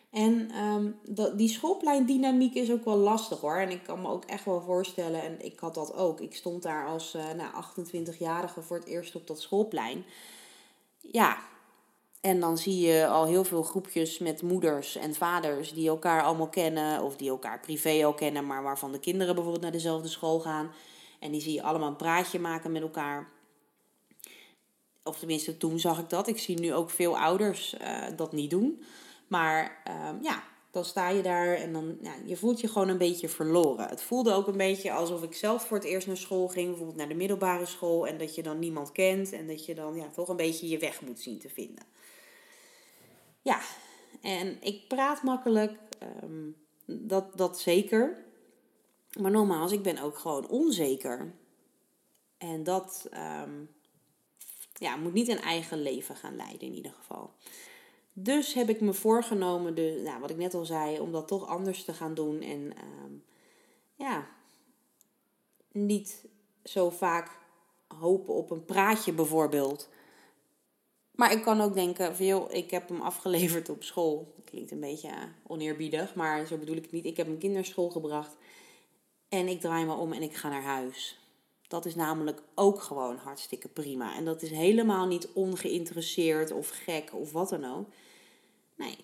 En 0.09 0.63
um, 0.63 0.99
dat, 1.05 1.37
die 1.37 1.49
schoolpleindynamiek 1.49 2.53
is 2.53 2.71
ook 2.71 2.85
wel 2.85 2.97
lastig 2.97 3.39
hoor. 3.39 3.57
En 3.57 3.69
ik 3.69 3.83
kan 3.83 4.01
me 4.01 4.07
ook 4.07 4.25
echt 4.25 4.45
wel 4.45 4.61
voorstellen, 4.61 5.21
en 5.21 5.45
ik 5.45 5.59
had 5.59 5.73
dat 5.73 5.93
ook. 5.93 6.19
Ik 6.19 6.35
stond 6.35 6.63
daar 6.63 6.87
als 6.87 7.15
uh, 7.15 7.31
nou, 7.31 7.63
28-jarige 7.63 8.61
voor 8.61 8.77
het 8.77 8.87
eerst 8.87 9.15
op 9.15 9.27
dat 9.27 9.41
schoolplein. 9.41 10.05
Ja, 11.01 11.37
en 12.21 12.39
dan 12.39 12.57
zie 12.57 12.79
je 12.79 13.07
al 13.07 13.25
heel 13.25 13.43
veel 13.43 13.63
groepjes 13.63 14.17
met 14.17 14.41
moeders 14.41 14.95
en 14.95 15.13
vaders 15.13 15.73
die 15.73 15.87
elkaar 15.87 16.23
allemaal 16.23 16.49
kennen. 16.49 17.03
Of 17.03 17.15
die 17.15 17.29
elkaar 17.29 17.59
privé 17.59 18.05
al 18.05 18.13
kennen, 18.13 18.45
maar 18.45 18.63
waarvan 18.63 18.91
de 18.91 18.99
kinderen 18.99 19.33
bijvoorbeeld 19.33 19.63
naar 19.63 19.71
dezelfde 19.71 20.07
school 20.07 20.39
gaan. 20.39 20.71
En 21.19 21.31
die 21.31 21.41
zie 21.41 21.53
je 21.53 21.63
allemaal 21.63 21.89
een 21.89 21.95
praatje 21.95 22.39
maken 22.39 22.71
met 22.71 22.81
elkaar. 22.81 23.29
Of 25.03 25.19
tenminste, 25.19 25.57
toen 25.57 25.79
zag 25.79 25.99
ik 25.99 26.09
dat. 26.09 26.27
Ik 26.27 26.39
zie 26.39 26.59
nu 26.59 26.73
ook 26.73 26.89
veel 26.89 27.17
ouders 27.17 27.75
uh, 27.81 28.03
dat 28.15 28.31
niet 28.31 28.49
doen. 28.49 28.83
Maar 29.27 29.81
um, 30.09 30.19
ja, 30.21 30.43
dan 30.71 30.85
sta 30.85 31.09
je 31.09 31.21
daar 31.21 31.55
en 31.55 31.73
dan, 31.73 31.97
ja, 32.01 32.13
je 32.25 32.37
voelt 32.37 32.61
je 32.61 32.67
gewoon 32.67 32.87
een 32.87 32.97
beetje 32.97 33.29
verloren. 33.29 33.87
Het 33.87 34.01
voelde 34.01 34.33
ook 34.33 34.47
een 34.47 34.57
beetje 34.57 34.91
alsof 34.91 35.23
ik 35.23 35.33
zelf 35.33 35.67
voor 35.67 35.77
het 35.77 35.85
eerst 35.85 36.07
naar 36.07 36.17
school 36.17 36.47
ging, 36.47 36.67
bijvoorbeeld 36.67 36.97
naar 36.97 37.07
de 37.07 37.13
middelbare 37.13 37.65
school, 37.65 38.07
en 38.07 38.17
dat 38.17 38.35
je 38.35 38.43
dan 38.43 38.59
niemand 38.59 38.91
kent 38.91 39.31
en 39.31 39.47
dat 39.47 39.65
je 39.65 39.75
dan 39.75 39.95
ja, 39.95 40.09
toch 40.09 40.29
een 40.29 40.35
beetje 40.35 40.67
je 40.67 40.77
weg 40.77 41.01
moet 41.01 41.19
zien 41.19 41.39
te 41.39 41.49
vinden. 41.49 41.83
Ja, 43.41 43.59
en 44.21 44.61
ik 44.61 44.87
praat 44.87 45.23
makkelijk, 45.23 45.79
um, 46.23 46.55
dat, 46.85 47.37
dat 47.37 47.59
zeker. 47.59 48.25
Maar 49.19 49.31
nogmaals, 49.31 49.71
ik 49.71 49.83
ben 49.83 49.97
ook 49.97 50.17
gewoon 50.17 50.47
onzeker. 50.47 51.33
En 52.37 52.63
dat 52.63 53.09
um, 53.43 53.69
ja, 54.73 54.95
moet 54.95 55.13
niet 55.13 55.27
een 55.27 55.41
eigen 55.41 55.81
leven 55.81 56.15
gaan 56.15 56.35
leiden 56.35 56.67
in 56.67 56.73
ieder 56.73 56.91
geval. 56.91 57.33
Dus 58.13 58.53
heb 58.53 58.69
ik 58.69 58.81
me 58.81 58.93
voorgenomen, 58.93 59.75
de, 59.75 60.01
nou, 60.03 60.19
wat 60.19 60.29
ik 60.29 60.37
net 60.37 60.53
al 60.53 60.65
zei, 60.65 60.99
om 60.99 61.11
dat 61.11 61.27
toch 61.27 61.47
anders 61.47 61.83
te 61.83 61.93
gaan 61.93 62.13
doen. 62.13 62.41
En 62.41 62.73
um, 63.03 63.23
ja, 63.95 64.27
niet 65.71 66.25
zo 66.63 66.89
vaak 66.89 67.37
hopen 67.87 68.33
op 68.33 68.51
een 68.51 68.65
praatje 68.65 69.13
bijvoorbeeld. 69.13 69.89
Maar 71.19 71.31
ik 71.31 71.41
kan 71.41 71.61
ook 71.61 71.73
denken, 71.73 72.15
veel, 72.15 72.47
ik 72.51 72.71
heb 72.71 72.89
hem 72.89 73.01
afgeleverd 73.01 73.69
op 73.69 73.83
school. 73.83 74.33
Klinkt 74.43 74.71
een 74.71 74.79
beetje 74.79 75.09
oneerbiedig, 75.47 76.15
maar 76.15 76.45
zo 76.45 76.57
bedoel 76.57 76.75
ik 76.75 76.81
het 76.81 76.91
niet. 76.91 77.05
Ik 77.05 77.17
heb 77.17 77.27
hem 77.27 77.37
kinderschool 77.37 77.89
gebracht. 77.89 78.35
En 79.29 79.47
ik 79.47 79.59
draai 79.59 79.85
me 79.85 79.93
om 79.93 80.13
en 80.13 80.21
ik 80.21 80.35
ga 80.35 80.49
naar 80.49 80.63
huis. 80.63 81.19
Dat 81.67 81.85
is 81.85 81.95
namelijk 81.95 82.41
ook 82.55 82.81
gewoon 82.81 83.17
hartstikke 83.17 83.67
prima. 83.67 84.15
En 84.15 84.25
dat 84.25 84.41
is 84.41 84.49
helemaal 84.49 85.07
niet 85.07 85.29
ongeïnteresseerd 85.33 86.51
of 86.51 86.69
gek 86.69 87.09
of 87.13 87.31
wat 87.31 87.49
dan 87.49 87.65
ook. 87.65 87.87
Nee. 88.75 88.97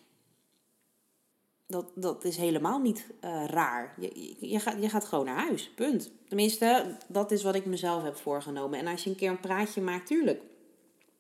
Dat, 1.68 1.92
dat 1.96 2.24
is 2.24 2.38
helemaal 2.38 2.80
niet 2.80 3.08
uh, 3.24 3.46
raar. 3.46 3.96
Je, 4.00 4.36
je, 4.40 4.60
gaat, 4.60 4.82
je 4.82 4.90
gaat 4.90 5.06
gewoon 5.06 5.26
naar 5.26 5.46
huis. 5.46 5.70
Punt. 5.70 6.12
Tenminste, 6.28 6.98
dat 7.08 7.32
is 7.32 7.44
wat 7.44 7.56
ik 7.56 7.66
mezelf 7.66 8.04
heb 8.04 8.16
voorgenomen. 8.16 8.80
En 8.80 8.88
als 8.88 9.04
je 9.04 9.10
een 9.10 9.16
keer 9.16 9.30
een 9.30 9.40
praatje 9.40 9.82
maakt, 9.82 10.08
tuurlijk. 10.08 10.42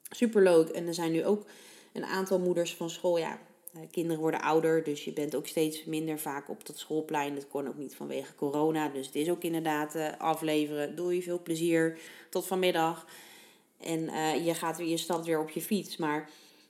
Superleuk. 0.09 0.69
En 0.69 0.87
er 0.87 0.93
zijn 0.93 1.11
nu 1.11 1.25
ook 1.25 1.45
een 1.93 2.05
aantal 2.05 2.39
moeders 2.39 2.75
van 2.75 2.89
school. 2.89 3.17
Ja, 3.17 3.39
eh, 3.73 3.81
kinderen 3.91 4.21
worden 4.21 4.41
ouder, 4.41 4.83
dus 4.83 5.03
je 5.03 5.13
bent 5.13 5.35
ook 5.35 5.47
steeds 5.47 5.83
minder 5.83 6.19
vaak 6.19 6.49
op 6.49 6.65
dat 6.65 6.77
schoolplein. 6.77 7.35
Dat 7.35 7.47
kon 7.47 7.67
ook 7.67 7.77
niet 7.77 7.95
vanwege 7.95 8.35
corona. 8.35 8.89
Dus 8.89 9.05
het 9.05 9.15
is 9.15 9.29
ook 9.29 9.43
inderdaad 9.43 9.95
uh, 9.95 10.07
afleveren. 10.17 10.95
Doe 10.95 11.15
je 11.15 11.21
veel 11.21 11.41
plezier. 11.41 11.97
Tot 12.29 12.47
vanmiddag. 12.47 13.07
En 13.77 13.99
uh, 13.99 14.45
je, 14.45 14.53
gaat 14.53 14.77
je 14.77 14.97
stapt 14.97 15.25
weer 15.25 15.39
op 15.39 15.49
je 15.49 15.61
fiets. 15.61 15.97
Maar 15.97 16.29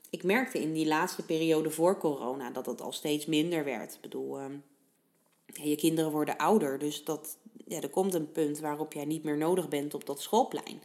ik 0.10 0.24
merkte 0.24 0.62
in 0.62 0.74
die 0.74 0.88
laatste 0.88 1.26
periode 1.26 1.70
voor 1.70 1.98
corona 1.98 2.50
dat 2.50 2.66
het 2.66 2.82
al 2.82 2.92
steeds 2.92 3.26
minder 3.26 3.64
werd. 3.64 3.94
Ik 3.94 4.02
bedoel, 4.02 4.40
uh, 4.40 4.46
je 5.46 5.76
kinderen 5.76 6.12
worden 6.12 6.38
ouder. 6.38 6.80
Dus 6.80 7.04
dat, 7.04 7.38
ja, 7.68 7.82
er 7.82 7.90
komt 7.90 8.14
een 8.14 8.32
punt 8.32 8.60
waarop 8.60 8.94
jij 8.94 9.06
niet 9.06 9.24
meer 9.24 9.38
nodig 9.38 9.68
bent 9.68 9.94
op 9.94 10.06
dat 10.06 10.22
schoolplein. 10.22 10.82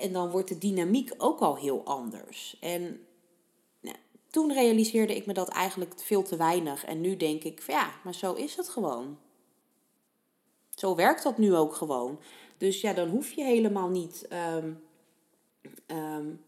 En 0.00 0.12
dan 0.12 0.30
wordt 0.30 0.48
de 0.48 0.58
dynamiek 0.58 1.14
ook 1.16 1.40
al 1.40 1.56
heel 1.56 1.84
anders. 1.84 2.56
En 2.60 3.06
toen 4.30 4.52
realiseerde 4.52 5.16
ik 5.16 5.26
me 5.26 5.32
dat 5.32 5.48
eigenlijk 5.48 5.92
veel 5.96 6.22
te 6.22 6.36
weinig. 6.36 6.84
En 6.84 7.00
nu 7.00 7.16
denk 7.16 7.42
ik, 7.42 7.62
ja, 7.66 7.94
maar 8.04 8.14
zo 8.14 8.32
is 8.32 8.56
het 8.56 8.68
gewoon. 8.68 9.18
Zo 10.74 10.94
werkt 10.94 11.22
dat 11.22 11.38
nu 11.38 11.54
ook 11.54 11.74
gewoon. 11.74 12.18
Dus 12.58 12.80
ja, 12.80 12.92
dan 12.92 13.08
hoef 13.08 13.32
je 13.32 13.44
helemaal 13.44 13.88
niet 13.88 14.28
um, 14.56 14.82
um, 15.86 16.44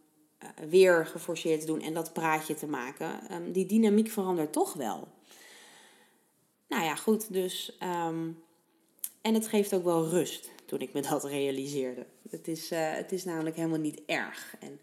weer 0.68 1.06
geforceerd 1.06 1.60
te 1.60 1.66
doen 1.66 1.80
en 1.80 1.94
dat 1.94 2.12
praatje 2.12 2.54
te 2.54 2.66
maken. 2.66 3.34
Um, 3.34 3.52
die 3.52 3.66
dynamiek 3.66 4.08
verandert 4.08 4.52
toch 4.52 4.72
wel. 4.72 5.08
Nou 6.66 6.84
ja, 6.84 6.94
goed, 6.94 7.32
dus. 7.32 7.76
en 9.20 9.34
het 9.34 9.48
geeft 9.48 9.74
ook 9.74 9.84
wel 9.84 10.08
rust 10.08 10.50
toen 10.68 10.80
ik 10.80 10.92
me 10.92 11.02
dat 11.02 11.24
realiseerde. 11.24 12.06
Het 12.30 12.48
is, 12.48 12.72
uh, 12.72 12.92
het 12.92 13.12
is 13.12 13.24
namelijk 13.24 13.56
helemaal 13.56 13.78
niet 13.78 14.02
erg. 14.06 14.56
En 14.60 14.80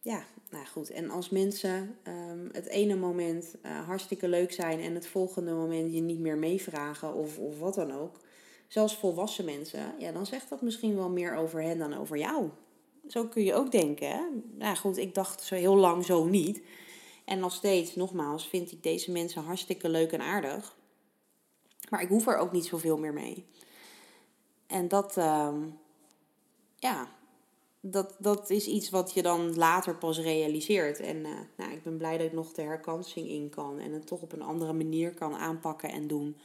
ja, 0.00 0.24
nou 0.50 0.66
goed. 0.66 0.90
En 0.90 1.10
als 1.10 1.28
mensen 1.28 1.96
um, 2.08 2.48
het 2.52 2.66
ene 2.66 2.96
moment 2.96 3.54
uh, 3.62 3.86
hartstikke 3.86 4.28
leuk 4.28 4.52
zijn 4.52 4.80
en 4.80 4.94
het 4.94 5.06
volgende 5.06 5.52
moment 5.52 5.92
je 5.92 6.00
niet 6.00 6.18
meer 6.18 6.38
meevragen 6.38 7.14
of, 7.14 7.38
of 7.38 7.58
wat 7.58 7.74
dan 7.74 7.92
ook, 7.92 8.20
zelfs 8.68 8.96
volwassen 8.96 9.44
mensen, 9.44 9.94
ja, 9.98 10.12
dan 10.12 10.26
zegt 10.26 10.48
dat 10.48 10.62
misschien 10.62 10.96
wel 10.96 11.08
meer 11.08 11.36
over 11.36 11.62
hen 11.62 11.78
dan 11.78 11.94
over 11.94 12.18
jou. 12.18 12.48
Zo 13.08 13.26
kun 13.26 13.44
je 13.44 13.54
ook 13.54 13.72
denken. 13.72 14.08
Hè? 14.08 14.22
Nou 14.58 14.76
goed, 14.76 14.96
ik 14.96 15.14
dacht 15.14 15.42
zo 15.42 15.54
heel 15.54 15.76
lang 15.76 16.04
zo 16.04 16.24
niet. 16.24 16.62
En 17.24 17.38
nog 17.38 17.52
steeds, 17.52 17.94
nogmaals, 17.94 18.48
vind 18.48 18.72
ik 18.72 18.82
deze 18.82 19.10
mensen 19.10 19.42
hartstikke 19.42 19.88
leuk 19.88 20.12
en 20.12 20.20
aardig. 20.20 20.76
Maar 21.90 22.02
ik 22.02 22.08
hoef 22.08 22.26
er 22.26 22.36
ook 22.36 22.52
niet 22.52 22.66
zoveel 22.66 22.98
meer 22.98 23.12
mee. 23.12 23.44
En 24.66 24.88
dat, 24.88 25.16
uh, 25.16 25.54
ja, 26.76 27.08
dat, 27.80 28.16
dat 28.18 28.50
is 28.50 28.66
iets 28.66 28.90
wat 28.90 29.14
je 29.14 29.22
dan 29.22 29.54
later 29.54 29.96
pas 29.96 30.18
realiseert. 30.18 31.00
En 31.00 31.16
uh, 31.16 31.30
nou, 31.56 31.72
ik 31.72 31.82
ben 31.82 31.96
blij 31.96 32.16
dat 32.16 32.26
ik 32.26 32.32
nog 32.32 32.52
de 32.52 32.62
herkansing 32.62 33.28
in 33.28 33.48
kan 33.48 33.78
en 33.78 33.92
het 33.92 34.06
toch 34.06 34.20
op 34.20 34.32
een 34.32 34.42
andere 34.42 34.72
manier 34.72 35.14
kan 35.14 35.34
aanpakken 35.34 35.90
en 35.90 36.06
doen. 36.06 36.36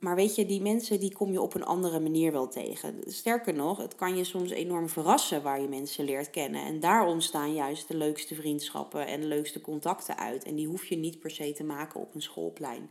Maar 0.00 0.14
weet 0.14 0.34
je, 0.34 0.46
die 0.46 0.60
mensen 0.60 1.00
die 1.00 1.12
kom 1.12 1.32
je 1.32 1.40
op 1.40 1.54
een 1.54 1.64
andere 1.64 2.00
manier 2.00 2.32
wel 2.32 2.48
tegen. 2.48 3.00
Sterker 3.06 3.54
nog, 3.54 3.78
het 3.78 3.94
kan 3.94 4.16
je 4.16 4.24
soms 4.24 4.50
enorm 4.50 4.88
verrassen 4.88 5.42
waar 5.42 5.60
je 5.60 5.68
mensen 5.68 6.04
leert 6.04 6.30
kennen. 6.30 6.64
En 6.64 6.80
daar 6.80 7.06
ontstaan 7.06 7.54
juist 7.54 7.88
de 7.88 7.96
leukste 7.96 8.34
vriendschappen 8.34 9.06
en 9.06 9.20
de 9.20 9.26
leukste 9.26 9.60
contacten 9.60 10.18
uit. 10.18 10.44
En 10.44 10.54
die 10.54 10.66
hoef 10.66 10.84
je 10.84 10.96
niet 10.96 11.18
per 11.18 11.30
se 11.30 11.52
te 11.52 11.64
maken 11.64 12.00
op 12.00 12.14
een 12.14 12.22
schoolplein. 12.22 12.90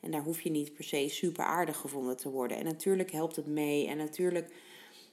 En 0.00 0.10
daar 0.10 0.22
hoef 0.22 0.40
je 0.40 0.50
niet 0.50 0.74
per 0.74 0.84
se 0.84 1.08
super 1.08 1.44
aardig 1.44 1.76
gevonden 1.76 2.16
te 2.16 2.30
worden. 2.30 2.56
En 2.56 2.64
natuurlijk 2.64 3.10
helpt 3.10 3.36
het 3.36 3.46
mee. 3.46 3.86
En 3.86 3.96
natuurlijk 3.96 4.52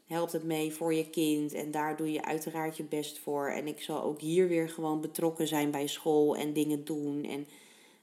helpt 0.06 0.32
het 0.32 0.44
mee 0.44 0.74
voor 0.74 0.94
je 0.94 1.10
kind. 1.10 1.54
En 1.54 1.72
daar 1.72 1.98
doe 1.98 2.12
je 2.12 2.26
uiteraard 2.26 2.78
je 2.78 2.84
best 2.84 3.20
voor. 3.20 3.48
En 3.48 3.68
ik 3.68 3.82
zal 3.82 4.04
ook 4.04 4.22
hier 4.22 4.48
weer 4.48 4.70
gewoon 4.70 5.02
betrokken 5.02 5.48
zijn 5.48 5.72
bij 5.72 5.88
school 5.88 6.36
en 6.36 6.54
dingen 6.54 6.86
doen. 6.86 7.24
En 7.24 7.48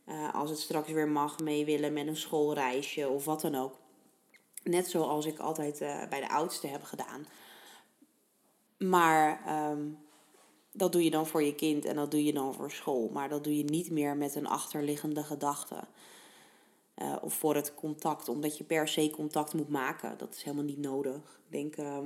uh, 0.08 0.34
als 0.34 0.50
het 0.50 0.58
straks 0.58 0.90
weer 0.90 1.08
mag, 1.08 1.38
mee 1.38 1.64
willen 1.64 1.92
met 1.92 2.06
een 2.06 2.16
schoolreisje 2.16 3.08
of 3.08 3.24
wat 3.24 3.40
dan 3.40 3.54
ook. 3.54 3.78
Net 4.62 4.88
zoals 4.88 5.26
ik 5.26 5.38
altijd 5.38 5.80
uh, 5.80 6.08
bij 6.08 6.20
de 6.20 6.28
oudste 6.28 6.66
heb 6.66 6.82
gedaan. 6.82 7.26
Maar 8.78 9.42
um, 9.70 9.98
dat 10.72 10.92
doe 10.92 11.04
je 11.04 11.10
dan 11.10 11.26
voor 11.26 11.42
je 11.42 11.54
kind 11.54 11.84
en 11.84 11.96
dat 11.96 12.10
doe 12.10 12.24
je 12.24 12.32
dan 12.32 12.54
voor 12.54 12.70
school. 12.70 13.10
Maar 13.12 13.28
dat 13.28 13.44
doe 13.44 13.56
je 13.56 13.64
niet 13.64 13.90
meer 13.90 14.16
met 14.16 14.34
een 14.34 14.46
achterliggende 14.46 15.22
gedachte. 15.22 15.84
Uh, 17.02 17.16
of 17.22 17.34
voor 17.34 17.54
het 17.54 17.74
contact, 17.74 18.28
omdat 18.28 18.58
je 18.58 18.64
per 18.64 18.88
se 18.88 19.10
contact 19.10 19.54
moet 19.54 19.68
maken. 19.68 20.18
Dat 20.18 20.34
is 20.34 20.42
helemaal 20.42 20.64
niet 20.64 20.78
nodig. 20.78 21.40
Ik 21.46 21.52
denk, 21.52 21.76
uh, 21.76 21.98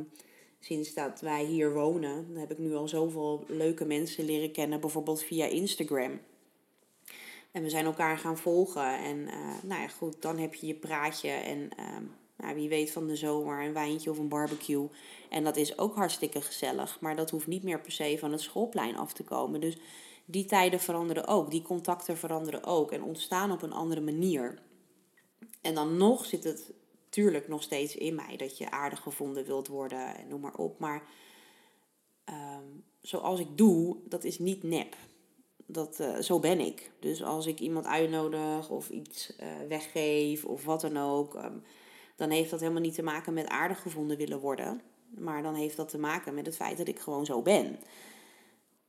sinds 0.61 0.95
dat 0.95 1.21
wij 1.21 1.45
hier 1.45 1.73
wonen, 1.73 2.37
heb 2.37 2.50
ik 2.50 2.59
nu 2.59 2.75
al 2.75 2.88
zoveel 2.88 3.45
leuke 3.47 3.85
mensen 3.85 4.25
leren 4.25 4.52
kennen, 4.52 4.80
bijvoorbeeld 4.80 5.23
via 5.23 5.47
Instagram. 5.47 6.21
En 7.52 7.62
we 7.62 7.71
zijn 7.71 7.85
elkaar 7.85 8.18
gaan 8.18 8.38
volgen. 8.38 8.99
En 8.99 9.18
uh, 9.18 9.62
nou 9.62 9.80
ja, 9.80 9.88
goed, 9.88 10.23
dan 10.23 10.38
heb 10.38 10.54
je 10.54 10.66
je 10.66 10.75
praatje. 10.75 11.30
En 11.30 11.71
ehm, 11.76 12.04
nou, 12.37 12.54
wie 12.54 12.68
weet 12.68 12.90
van 12.90 13.07
de 13.07 13.16
zomer 13.16 13.64
een 13.64 13.73
wijntje 13.73 14.11
of 14.11 14.18
een 14.18 14.28
barbecue. 14.28 14.88
En 15.28 15.45
dat 15.45 15.57
is 15.57 15.78
ook 15.78 15.95
hartstikke 15.95 16.40
gezellig. 16.40 17.00
Maar 17.00 17.16
dat 17.16 17.30
hoeft 17.30 17.47
niet 17.47 17.62
meer 17.62 17.80
per 17.80 17.92
se 17.92 18.16
van 18.18 18.33
het 18.33 18.40
schoolplein 18.40 18.97
af 18.97 19.12
te 19.12 19.25
komen. 19.25 19.61
Dus 19.61 19.76
die 20.25 20.45
tijden 20.45 20.80
veranderen 20.80 21.26
ook. 21.26 21.50
Die 21.50 21.62
contacten 21.62 22.16
veranderen 22.16 22.64
ook. 22.64 22.92
En 22.92 23.02
ontstaan 23.02 23.52
op 23.52 23.62
een 23.62 23.73
andere 23.73 24.00
manier. 24.00 24.59
En 25.60 25.74
dan 25.74 25.96
nog 25.96 26.24
zit 26.24 26.44
het 26.44 26.72
tuurlijk 27.08 27.48
nog 27.48 27.62
steeds 27.62 27.96
in 27.96 28.14
mij 28.14 28.36
dat 28.36 28.58
je 28.58 28.70
aardig 28.70 29.00
gevonden 29.00 29.44
wilt 29.44 29.68
worden 29.68 30.16
en 30.16 30.28
noem 30.28 30.40
maar 30.40 30.54
op. 30.54 30.78
Maar 30.78 31.02
ehm, 32.24 32.64
zoals 33.00 33.40
ik 33.40 33.56
doe, 33.56 33.96
dat 34.04 34.24
is 34.24 34.38
niet 34.38 34.62
nep. 34.62 34.96
Dat, 35.66 36.00
uh, 36.00 36.18
zo 36.18 36.38
ben 36.38 36.60
ik. 36.60 36.90
Dus 37.00 37.22
als 37.22 37.46
ik 37.46 37.60
iemand 37.60 37.86
uitnodig 37.86 38.70
of 38.70 38.90
iets 38.90 39.32
uh, 39.40 39.46
weggeef 39.68 40.44
of 40.44 40.64
wat 40.64 40.80
dan 40.80 40.96
ook, 40.96 41.34
um, 41.34 41.62
dan 42.16 42.30
heeft 42.30 42.50
dat 42.50 42.60
helemaal 42.60 42.82
niet 42.82 42.94
te 42.94 43.02
maken 43.02 43.34
met 43.34 43.46
aardig 43.46 43.82
gevonden 43.82 44.16
willen 44.16 44.40
worden. 44.40 44.80
Maar 45.08 45.42
dan 45.42 45.54
heeft 45.54 45.76
dat 45.76 45.88
te 45.88 45.98
maken 45.98 46.34
met 46.34 46.46
het 46.46 46.56
feit 46.56 46.78
dat 46.78 46.88
ik 46.88 46.98
gewoon 46.98 47.26
zo 47.26 47.42
ben. 47.42 47.78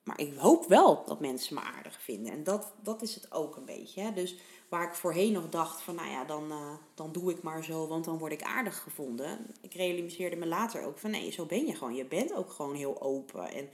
Maar 0.09 0.19
ik 0.19 0.37
hoop 0.37 0.65
wel 0.65 1.03
dat 1.05 1.19
mensen 1.19 1.55
me 1.55 1.61
aardig 1.61 2.01
vinden. 2.01 2.31
En 2.31 2.43
dat, 2.43 2.73
dat 2.81 3.01
is 3.01 3.15
het 3.15 3.31
ook 3.31 3.55
een 3.55 3.65
beetje. 3.65 4.01
Hè? 4.01 4.13
Dus 4.13 4.35
waar 4.69 4.87
ik 4.87 4.93
voorheen 4.93 5.31
nog 5.31 5.49
dacht 5.49 5.81
van, 5.81 5.95
nou 5.95 6.09
ja, 6.09 6.25
dan, 6.25 6.51
uh, 6.51 6.71
dan 6.93 7.11
doe 7.11 7.31
ik 7.31 7.41
maar 7.41 7.63
zo, 7.63 7.87
want 7.87 8.05
dan 8.05 8.17
word 8.17 8.31
ik 8.31 8.43
aardig 8.43 8.77
gevonden. 8.79 9.45
Ik 9.61 9.73
realiseerde 9.73 10.35
me 10.35 10.47
later 10.47 10.85
ook 10.85 10.97
van, 10.97 11.11
nee, 11.11 11.31
zo 11.31 11.45
ben 11.45 11.65
je 11.65 11.75
gewoon. 11.75 11.95
Je 11.95 12.05
bent 12.05 12.33
ook 12.33 12.51
gewoon 12.51 12.75
heel 12.75 13.01
open. 13.01 13.51
En 13.51 13.69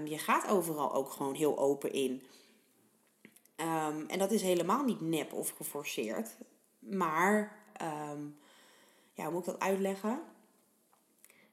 um, 0.00 0.06
je 0.06 0.18
gaat 0.18 0.48
overal 0.48 0.94
ook 0.94 1.10
gewoon 1.10 1.34
heel 1.34 1.58
open 1.58 1.92
in. 1.92 2.22
Um, 3.56 4.06
en 4.06 4.18
dat 4.18 4.30
is 4.30 4.42
helemaal 4.42 4.84
niet 4.84 5.00
nep 5.00 5.32
of 5.32 5.50
geforceerd. 5.50 6.36
Maar, 6.78 7.58
um, 8.12 8.38
ja, 9.12 9.24
hoe 9.24 9.32
moet 9.32 9.46
ik 9.46 9.52
dat 9.52 9.60
uitleggen? 9.60 10.20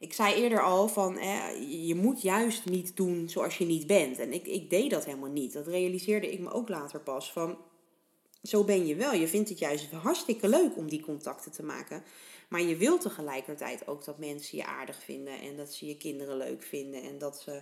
Ik 0.03 0.13
zei 0.13 0.33
eerder 0.33 0.61
al 0.61 0.87
van, 0.87 1.13
je 1.87 1.95
moet 1.95 2.21
juist 2.21 2.65
niet 2.65 2.95
doen 2.95 3.29
zoals 3.29 3.57
je 3.57 3.65
niet 3.65 3.87
bent. 3.87 4.19
En 4.19 4.33
ik, 4.33 4.47
ik 4.47 4.69
deed 4.69 4.89
dat 4.89 5.05
helemaal 5.05 5.29
niet. 5.29 5.53
Dat 5.53 5.67
realiseerde 5.67 6.31
ik 6.31 6.39
me 6.39 6.51
ook 6.51 6.69
later 6.69 6.99
pas. 6.99 7.31
Van, 7.31 7.57
zo 8.41 8.63
ben 8.63 8.85
je 8.85 8.95
wel. 8.95 9.13
Je 9.13 9.27
vindt 9.27 9.49
het 9.49 9.59
juist 9.59 9.91
hartstikke 9.91 10.47
leuk 10.47 10.77
om 10.77 10.89
die 10.89 11.01
contacten 11.01 11.51
te 11.51 11.63
maken. 11.63 12.03
Maar 12.47 12.61
je 12.61 12.75
wilt 12.75 13.01
tegelijkertijd 13.01 13.87
ook 13.87 14.05
dat 14.05 14.17
mensen 14.17 14.57
je 14.57 14.65
aardig 14.65 15.03
vinden. 15.03 15.39
En 15.39 15.55
dat 15.57 15.73
ze 15.73 15.85
je 15.85 15.97
kinderen 15.97 16.37
leuk 16.37 16.63
vinden. 16.63 17.03
En 17.03 17.17
dat, 17.17 17.41
ze, 17.41 17.61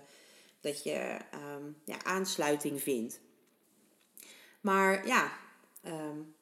dat 0.62 0.84
je 0.84 1.18
um, 1.58 1.76
ja, 1.86 2.04
aansluiting 2.04 2.82
vindt. 2.82 3.20
Maar 4.62 5.08
ja, 5.08 5.32
um, 5.86 6.36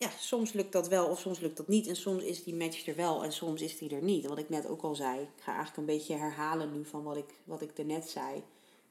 ja, 0.00 0.10
soms 0.18 0.52
lukt 0.52 0.72
dat 0.72 0.88
wel 0.88 1.06
of 1.06 1.20
soms 1.20 1.38
lukt 1.38 1.56
dat 1.56 1.68
niet. 1.68 1.86
En 1.86 1.96
soms 1.96 2.22
is 2.22 2.42
die 2.44 2.54
match 2.54 2.86
er 2.86 2.96
wel 2.96 3.24
en 3.24 3.32
soms 3.32 3.60
is 3.60 3.78
die 3.78 3.94
er 3.94 4.02
niet. 4.02 4.26
Wat 4.26 4.38
ik 4.38 4.48
net 4.48 4.66
ook 4.66 4.82
al 4.82 4.94
zei. 4.94 5.20
Ik 5.20 5.42
ga 5.42 5.54
eigenlijk 5.54 5.76
een 5.76 5.96
beetje 5.96 6.16
herhalen 6.16 6.72
nu 6.72 6.84
van 6.84 7.02
wat 7.02 7.16
ik, 7.16 7.34
wat 7.44 7.60
ik 7.60 7.78
er 7.78 7.84
net 7.84 8.08
zei. 8.08 8.36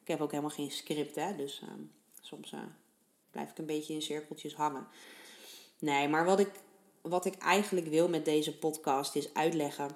Ik 0.02 0.08
heb 0.08 0.22
ook 0.22 0.32
helemaal 0.32 0.52
geen 0.52 0.72
script, 0.72 1.16
hè. 1.16 1.36
Dus 1.36 1.62
um, 1.62 1.92
soms 2.22 2.52
uh, 2.52 2.60
blijf 3.32 3.50
ik 3.50 3.58
een 3.58 3.66
beetje 3.66 3.94
in 3.94 4.02
cirkeltjes 4.02 4.56
hangen. 4.56 4.88
Nee, 5.80 6.08
maar 6.08 6.26
wat 6.26 6.40
ik, 6.40 6.52
wat 7.02 7.26
ik 7.26 7.36
eigenlijk 7.36 7.88
wil 7.88 8.10
met 8.10 8.26
deze 8.26 8.58
podcast 8.58 9.16
is 9.16 9.34
uitleggen... 9.34 9.90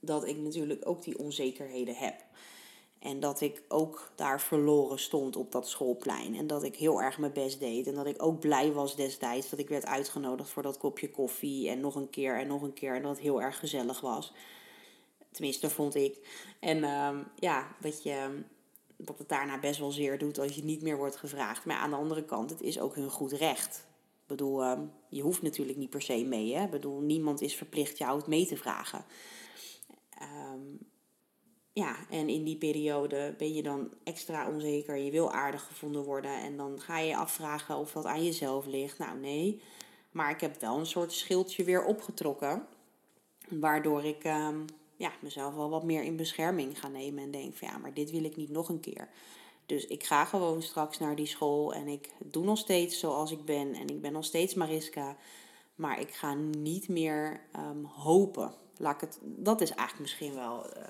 dat 0.00 0.26
ik 0.26 0.36
natuurlijk 0.36 0.88
ook 0.88 1.02
die 1.02 1.18
onzekerheden 1.18 1.94
heb. 1.94 2.24
En 2.98 3.20
dat 3.20 3.40
ik 3.40 3.62
ook 3.68 4.12
daar 4.14 4.40
verloren 4.40 4.98
stond 4.98 5.36
op 5.36 5.52
dat 5.52 5.68
schoolplein. 5.68 6.34
En 6.36 6.46
dat 6.46 6.62
ik 6.62 6.76
heel 6.76 7.02
erg 7.02 7.18
mijn 7.18 7.32
best 7.32 7.60
deed. 7.60 7.86
En 7.86 7.94
dat 7.94 8.06
ik 8.06 8.22
ook 8.22 8.40
blij 8.40 8.72
was 8.72 8.96
destijds 8.96 9.50
dat 9.50 9.58
ik 9.58 9.68
werd 9.68 9.86
uitgenodigd 9.86 10.50
voor 10.50 10.62
dat 10.62 10.78
kopje 10.78 11.10
koffie. 11.10 11.68
En 11.68 11.80
nog 11.80 11.94
een 11.94 12.10
keer 12.10 12.38
en 12.38 12.46
nog 12.46 12.62
een 12.62 12.72
keer. 12.72 12.94
En 12.94 13.02
dat 13.02 13.10
het 13.10 13.20
heel 13.20 13.42
erg 13.42 13.58
gezellig 13.58 14.00
was. 14.00 14.32
Tenminste, 15.30 15.70
vond 15.70 15.94
ik. 15.94 16.28
En 16.60 16.76
uh, 16.78 17.18
ja, 17.36 17.76
dat, 17.80 18.02
je, 18.02 18.42
dat 18.96 19.18
het 19.18 19.28
daarna 19.28 19.58
best 19.58 19.78
wel 19.78 19.90
zeer 19.90 20.18
doet 20.18 20.38
als 20.38 20.54
je 20.54 20.64
niet 20.64 20.82
meer 20.82 20.96
wordt 20.96 21.16
gevraagd. 21.16 21.64
Maar 21.64 21.76
aan 21.76 21.90
de 21.90 21.96
andere 21.96 22.24
kant, 22.24 22.50
het 22.50 22.60
is 22.60 22.80
ook 22.80 22.94
hun 22.94 23.10
goed 23.10 23.32
recht. 23.32 23.86
Ik 24.22 24.26
bedoel, 24.26 24.62
uh, 24.62 24.78
je 25.08 25.22
hoeft 25.22 25.42
natuurlijk 25.42 25.78
niet 25.78 25.90
per 25.90 26.02
se 26.02 26.24
mee. 26.24 26.54
Hè? 26.54 26.64
Ik 26.64 26.70
bedoel, 26.70 27.00
niemand 27.00 27.40
is 27.40 27.54
verplicht 27.54 27.98
jou 27.98 28.16
het 28.16 28.26
mee 28.26 28.46
te 28.46 28.56
vragen. 28.56 29.04
Um, 30.22 30.78
ja, 31.76 31.96
en 32.10 32.28
in 32.28 32.44
die 32.44 32.56
periode 32.56 33.34
ben 33.38 33.54
je 33.54 33.62
dan 33.62 33.90
extra 34.04 34.48
onzeker. 34.48 34.96
Je 34.96 35.10
wil 35.10 35.32
aardig 35.32 35.66
gevonden 35.66 36.04
worden. 36.04 36.42
En 36.42 36.56
dan 36.56 36.80
ga 36.80 36.98
je 36.98 37.08
je 37.08 37.16
afvragen 37.16 37.76
of 37.76 37.92
dat 37.92 38.04
aan 38.04 38.24
jezelf 38.24 38.66
ligt. 38.66 38.98
Nou, 38.98 39.18
nee. 39.18 39.60
Maar 40.10 40.30
ik 40.30 40.40
heb 40.40 40.60
wel 40.60 40.78
een 40.78 40.86
soort 40.86 41.12
schildje 41.12 41.64
weer 41.64 41.84
opgetrokken. 41.84 42.66
Waardoor 43.48 44.04
ik 44.04 44.24
um, 44.24 44.64
ja, 44.96 45.12
mezelf 45.20 45.54
wel 45.54 45.70
wat 45.70 45.84
meer 45.84 46.02
in 46.02 46.16
bescherming 46.16 46.80
ga 46.80 46.88
nemen. 46.88 47.22
En 47.24 47.30
denk 47.30 47.56
van 47.56 47.68
ja, 47.68 47.78
maar 47.78 47.94
dit 47.94 48.10
wil 48.10 48.24
ik 48.24 48.36
niet 48.36 48.50
nog 48.50 48.68
een 48.68 48.80
keer. 48.80 49.08
Dus 49.66 49.86
ik 49.86 50.04
ga 50.04 50.24
gewoon 50.24 50.62
straks 50.62 50.98
naar 50.98 51.16
die 51.16 51.26
school. 51.26 51.74
En 51.74 51.88
ik 51.88 52.10
doe 52.24 52.44
nog 52.44 52.58
steeds 52.58 52.98
zoals 52.98 53.30
ik 53.30 53.44
ben. 53.44 53.74
En 53.74 53.88
ik 53.88 54.00
ben 54.00 54.12
nog 54.12 54.24
steeds 54.24 54.54
Mariska. 54.54 55.16
Maar 55.74 56.00
ik 56.00 56.14
ga 56.14 56.34
niet 56.34 56.88
meer 56.88 57.40
um, 57.56 57.84
hopen. 57.84 58.52
Laat 58.76 58.94
ik 58.94 59.00
het, 59.00 59.18
dat 59.22 59.60
is 59.60 59.70
eigenlijk 59.70 60.00
misschien 60.00 60.34
wel 60.34 60.66
uh, 60.76 60.82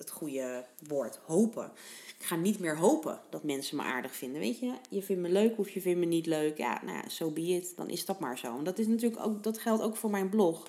het 0.00 0.10
goede 0.10 0.64
woord, 0.88 1.18
hopen. 1.26 1.72
Ik 2.18 2.24
ga 2.24 2.36
niet 2.36 2.58
meer 2.58 2.76
hopen 2.76 3.20
dat 3.30 3.42
mensen 3.42 3.76
me 3.76 3.82
aardig 3.82 4.14
vinden. 4.14 4.40
Weet 4.40 4.58
je, 4.58 4.72
je 4.90 5.02
vindt 5.02 5.22
me 5.22 5.28
leuk 5.28 5.58
of 5.58 5.70
je 5.70 5.80
vindt 5.80 5.98
me 5.98 6.06
niet 6.06 6.26
leuk. 6.26 6.58
Ja, 6.58 6.80
nou 6.84 6.96
ja, 6.96 7.08
zo 7.08 7.24
so 7.24 7.30
be 7.30 7.40
it. 7.40 7.72
Dan 7.76 7.88
is 7.88 8.04
dat 8.04 8.20
maar 8.20 8.38
zo. 8.38 8.58
En 8.58 8.64
dat, 8.64 8.78
is 8.78 8.86
natuurlijk 8.86 9.26
ook, 9.26 9.42
dat 9.42 9.58
geldt 9.58 9.82
ook 9.82 9.96
voor 9.96 10.10
mijn 10.10 10.28
blog. 10.28 10.68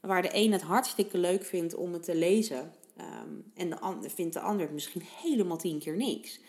Waar 0.00 0.22
de 0.22 0.30
een 0.32 0.52
het 0.52 0.62
hartstikke 0.62 1.18
leuk 1.18 1.44
vindt 1.44 1.74
om 1.74 1.92
het 1.92 2.02
te 2.02 2.14
lezen. 2.14 2.72
Um, 3.00 3.52
en 3.54 3.70
de 3.70 3.78
ander 3.78 4.10
vindt 4.10 4.34
de 4.34 4.40
ander 4.40 4.72
misschien 4.72 5.02
helemaal 5.22 5.56
tien 5.56 5.78
keer 5.78 5.96
niks. 5.96 6.40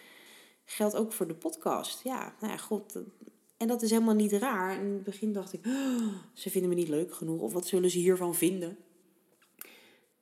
Geldt 0.65 0.95
ook 0.95 1.13
voor 1.13 1.27
de 1.27 1.35
podcast. 1.35 2.03
Ja, 2.03 2.35
nou 2.39 2.51
ja, 2.51 2.57
goed. 2.57 2.99
En 3.57 3.67
dat 3.67 3.81
is 3.81 3.89
helemaal 3.89 4.15
niet 4.15 4.31
raar. 4.31 4.83
In 4.83 4.93
het 4.93 5.03
begin 5.03 5.33
dacht 5.33 5.53
ik, 5.53 5.65
oh, 5.65 6.13
ze 6.33 6.49
vinden 6.49 6.69
me 6.69 6.75
niet 6.75 6.87
leuk 6.87 7.13
genoeg. 7.13 7.41
Of 7.41 7.53
wat 7.53 7.67
zullen 7.67 7.89
ze 7.89 7.97
hiervan 7.97 8.35
vinden? 8.35 8.77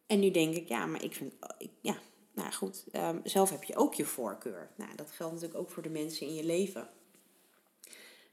En 0.10 0.20
nu 0.20 0.32
denk 0.32 0.56
ik, 0.56 0.68
ja, 0.68 0.86
maar 0.86 1.04
ik 1.04 1.16
vind, 1.16 1.34
ik, 1.58 1.70
ja, 1.82 1.98
nou 2.34 2.52
goed, 2.52 2.86
um, 2.94 3.22
zelf 3.24 3.50
heb 3.50 3.64
je 3.64 3.76
ook 3.76 3.94
je 3.94 4.06
voorkeur. 4.06 4.70
Nou, 4.76 4.96
dat 4.96 5.12
geldt 5.12 5.34
natuurlijk 5.34 5.60
ook 5.60 5.70
voor 5.70 5.84
de 5.84 5.90
mensen 5.90 6.28
in 6.28 6.34
je 6.34 6.44
leven. 6.44 6.90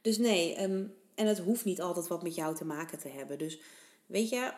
Dus 0.01 0.19
nee, 0.19 0.63
um, 0.63 0.95
en 1.15 1.27
het 1.27 1.39
hoeft 1.39 1.65
niet 1.65 1.81
altijd 1.81 2.07
wat 2.07 2.23
met 2.23 2.35
jou 2.35 2.55
te 2.55 2.65
maken 2.65 2.99
te 2.99 3.09
hebben. 3.09 3.39
Dus 3.39 3.61
weet 4.07 4.29
je, 4.29 4.53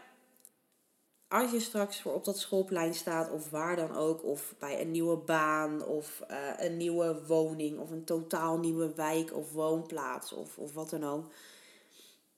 als 1.29 1.51
je 1.51 1.61
straks 1.61 2.01
voor 2.01 2.15
op 2.15 2.25
dat 2.25 2.39
schoolplein 2.39 2.95
staat, 2.95 3.31
of 3.31 3.51
waar 3.51 3.77
dan 3.77 3.97
ook, 3.97 4.25
of 4.25 4.55
bij 4.59 4.81
een 4.81 4.91
nieuwe 4.91 5.17
baan, 5.17 5.85
of 5.85 6.23
uh, 6.31 6.53
een 6.57 6.77
nieuwe 6.77 7.27
woning, 7.27 7.79
of 7.79 7.91
een 7.91 8.05
totaal 8.05 8.59
nieuwe 8.59 8.95
wijk 8.95 9.35
of 9.35 9.53
woonplaats, 9.53 10.33
of, 10.33 10.59
of 10.59 10.73
wat 10.73 10.91
dan 10.91 11.05
ook. 11.05 11.33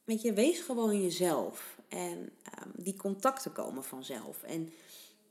Weet 0.04 0.22
je, 0.22 0.32
wees 0.32 0.60
gewoon 0.60 1.02
jezelf. 1.02 1.78
En 1.90 2.18
um, 2.18 2.72
die 2.74 2.96
contacten 2.96 3.52
komen 3.52 3.84
vanzelf. 3.84 4.42
En 4.42 4.72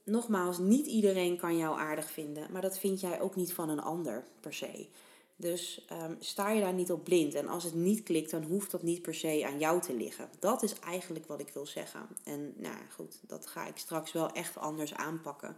nogmaals, 0.04 0.58
niet 0.58 0.86
iedereen 0.86 1.38
kan 1.38 1.58
jou 1.58 1.80
aardig 1.80 2.12
vinden, 2.12 2.52
maar 2.52 2.62
dat 2.62 2.80
vind 2.80 3.02
jij 3.02 3.22
ook 3.22 3.36
niet 3.36 3.54
van 3.54 3.70
een 3.70 3.82
ander 3.82 4.24
per 4.40 4.54
se. 4.54 4.88
Dus 5.36 5.86
um, 5.92 6.16
sta 6.20 6.50
je 6.50 6.62
daar 6.62 6.74
niet 6.74 6.92
op 6.92 7.04
blind. 7.04 7.34
En 7.34 7.48
als 7.48 7.64
het 7.64 7.74
niet 7.74 8.04
klikt, 8.04 8.32
dan 8.32 8.44
hoeft 8.44 8.72
dat 8.72 8.84
niet 8.84 9.02
per 9.02 9.16
se 9.16 9.46
aan 9.46 9.60
jou 9.60 9.82
te 9.82 9.94
liggen. 9.94 10.30
Dat 10.40 10.64
is 10.64 10.80
eigenlijk 10.80 11.26
wat 11.26 11.40
ik 11.40 11.50
wil 11.54 11.66
zeggen. 11.66 12.08
En 12.24 12.54
nou 12.58 12.76
goed, 12.96 13.20
dat 13.28 13.48
ga 13.48 13.68
ik 13.68 13.78
straks 13.78 14.12
wel 14.12 14.32
echt 14.32 14.58
anders 14.58 14.94
aanpakken. 14.94 15.58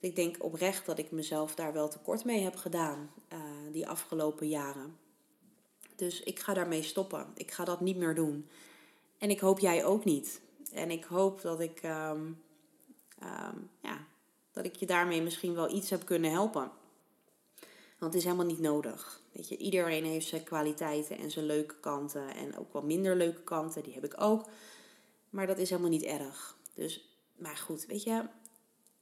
Ik 0.00 0.16
denk 0.16 0.44
oprecht 0.44 0.86
dat 0.86 0.98
ik 0.98 1.10
mezelf 1.10 1.54
daar 1.54 1.72
wel 1.72 1.88
tekort 1.88 2.24
mee 2.24 2.42
heb 2.42 2.56
gedaan 2.56 3.10
uh, 3.32 3.38
die 3.72 3.88
afgelopen 3.88 4.48
jaren. 4.48 4.96
Dus 5.96 6.22
ik 6.22 6.38
ga 6.38 6.54
daarmee 6.54 6.82
stoppen. 6.82 7.26
Ik 7.34 7.50
ga 7.50 7.64
dat 7.64 7.80
niet 7.80 7.96
meer 7.96 8.14
doen. 8.14 8.48
En 9.18 9.30
ik 9.30 9.40
hoop 9.40 9.58
jij 9.58 9.84
ook 9.84 10.04
niet. 10.04 10.40
En 10.72 10.90
ik 10.90 11.04
hoop 11.04 11.40
dat 11.40 11.60
ik, 11.60 11.82
um, 11.82 12.42
um, 13.22 13.70
ja, 13.82 14.06
dat 14.52 14.64
ik 14.64 14.76
je 14.76 14.86
daarmee 14.86 15.22
misschien 15.22 15.54
wel 15.54 15.74
iets 15.74 15.90
heb 15.90 16.04
kunnen 16.04 16.30
helpen. 16.30 16.70
Want 17.98 18.12
het 18.12 18.14
is 18.14 18.24
helemaal 18.24 18.46
niet 18.46 18.60
nodig. 18.60 19.20
Weet 19.32 19.48
je, 19.48 19.56
iedereen 19.56 20.04
heeft 20.04 20.26
zijn 20.26 20.44
kwaliteiten 20.44 21.18
en 21.18 21.30
zijn 21.30 21.46
leuke 21.46 21.74
kanten. 21.80 22.34
En 22.34 22.58
ook 22.58 22.72
wat 22.72 22.84
minder 22.84 23.16
leuke 23.16 23.42
kanten, 23.42 23.82
die 23.82 23.94
heb 23.94 24.04
ik 24.04 24.20
ook. 24.20 24.48
Maar 25.30 25.46
dat 25.46 25.58
is 25.58 25.70
helemaal 25.70 25.90
niet 25.90 26.02
erg. 26.02 26.56
Dus, 26.74 27.08
maar 27.36 27.56
goed, 27.56 27.86
weet 27.86 28.02
je, 28.02 28.22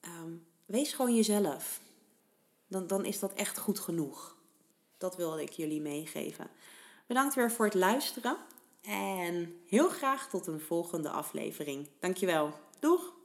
um, 0.03 0.47
wees 0.67 0.93
gewoon 0.93 1.15
jezelf. 1.15 1.81
Dan, 2.69 2.87
dan 2.87 3.05
is 3.05 3.19
dat 3.19 3.33
echt 3.33 3.59
goed 3.59 3.79
genoeg. 3.79 4.37
Dat 4.99 5.17
wilde 5.17 5.43
ik 5.43 5.51
jullie 5.51 5.81
meegeven. 5.81 6.51
Bedankt 7.07 7.35
weer 7.35 7.51
voor 7.51 7.65
het 7.65 7.75
luisteren. 7.75 8.37
En 8.87 9.61
heel 9.67 9.89
graag 9.89 10.29
tot 10.29 10.47
een 10.47 10.61
volgende 10.61 11.11
aflevering. 11.11 11.89
Dankjewel. 12.01 12.53
Doeg! 12.81 13.16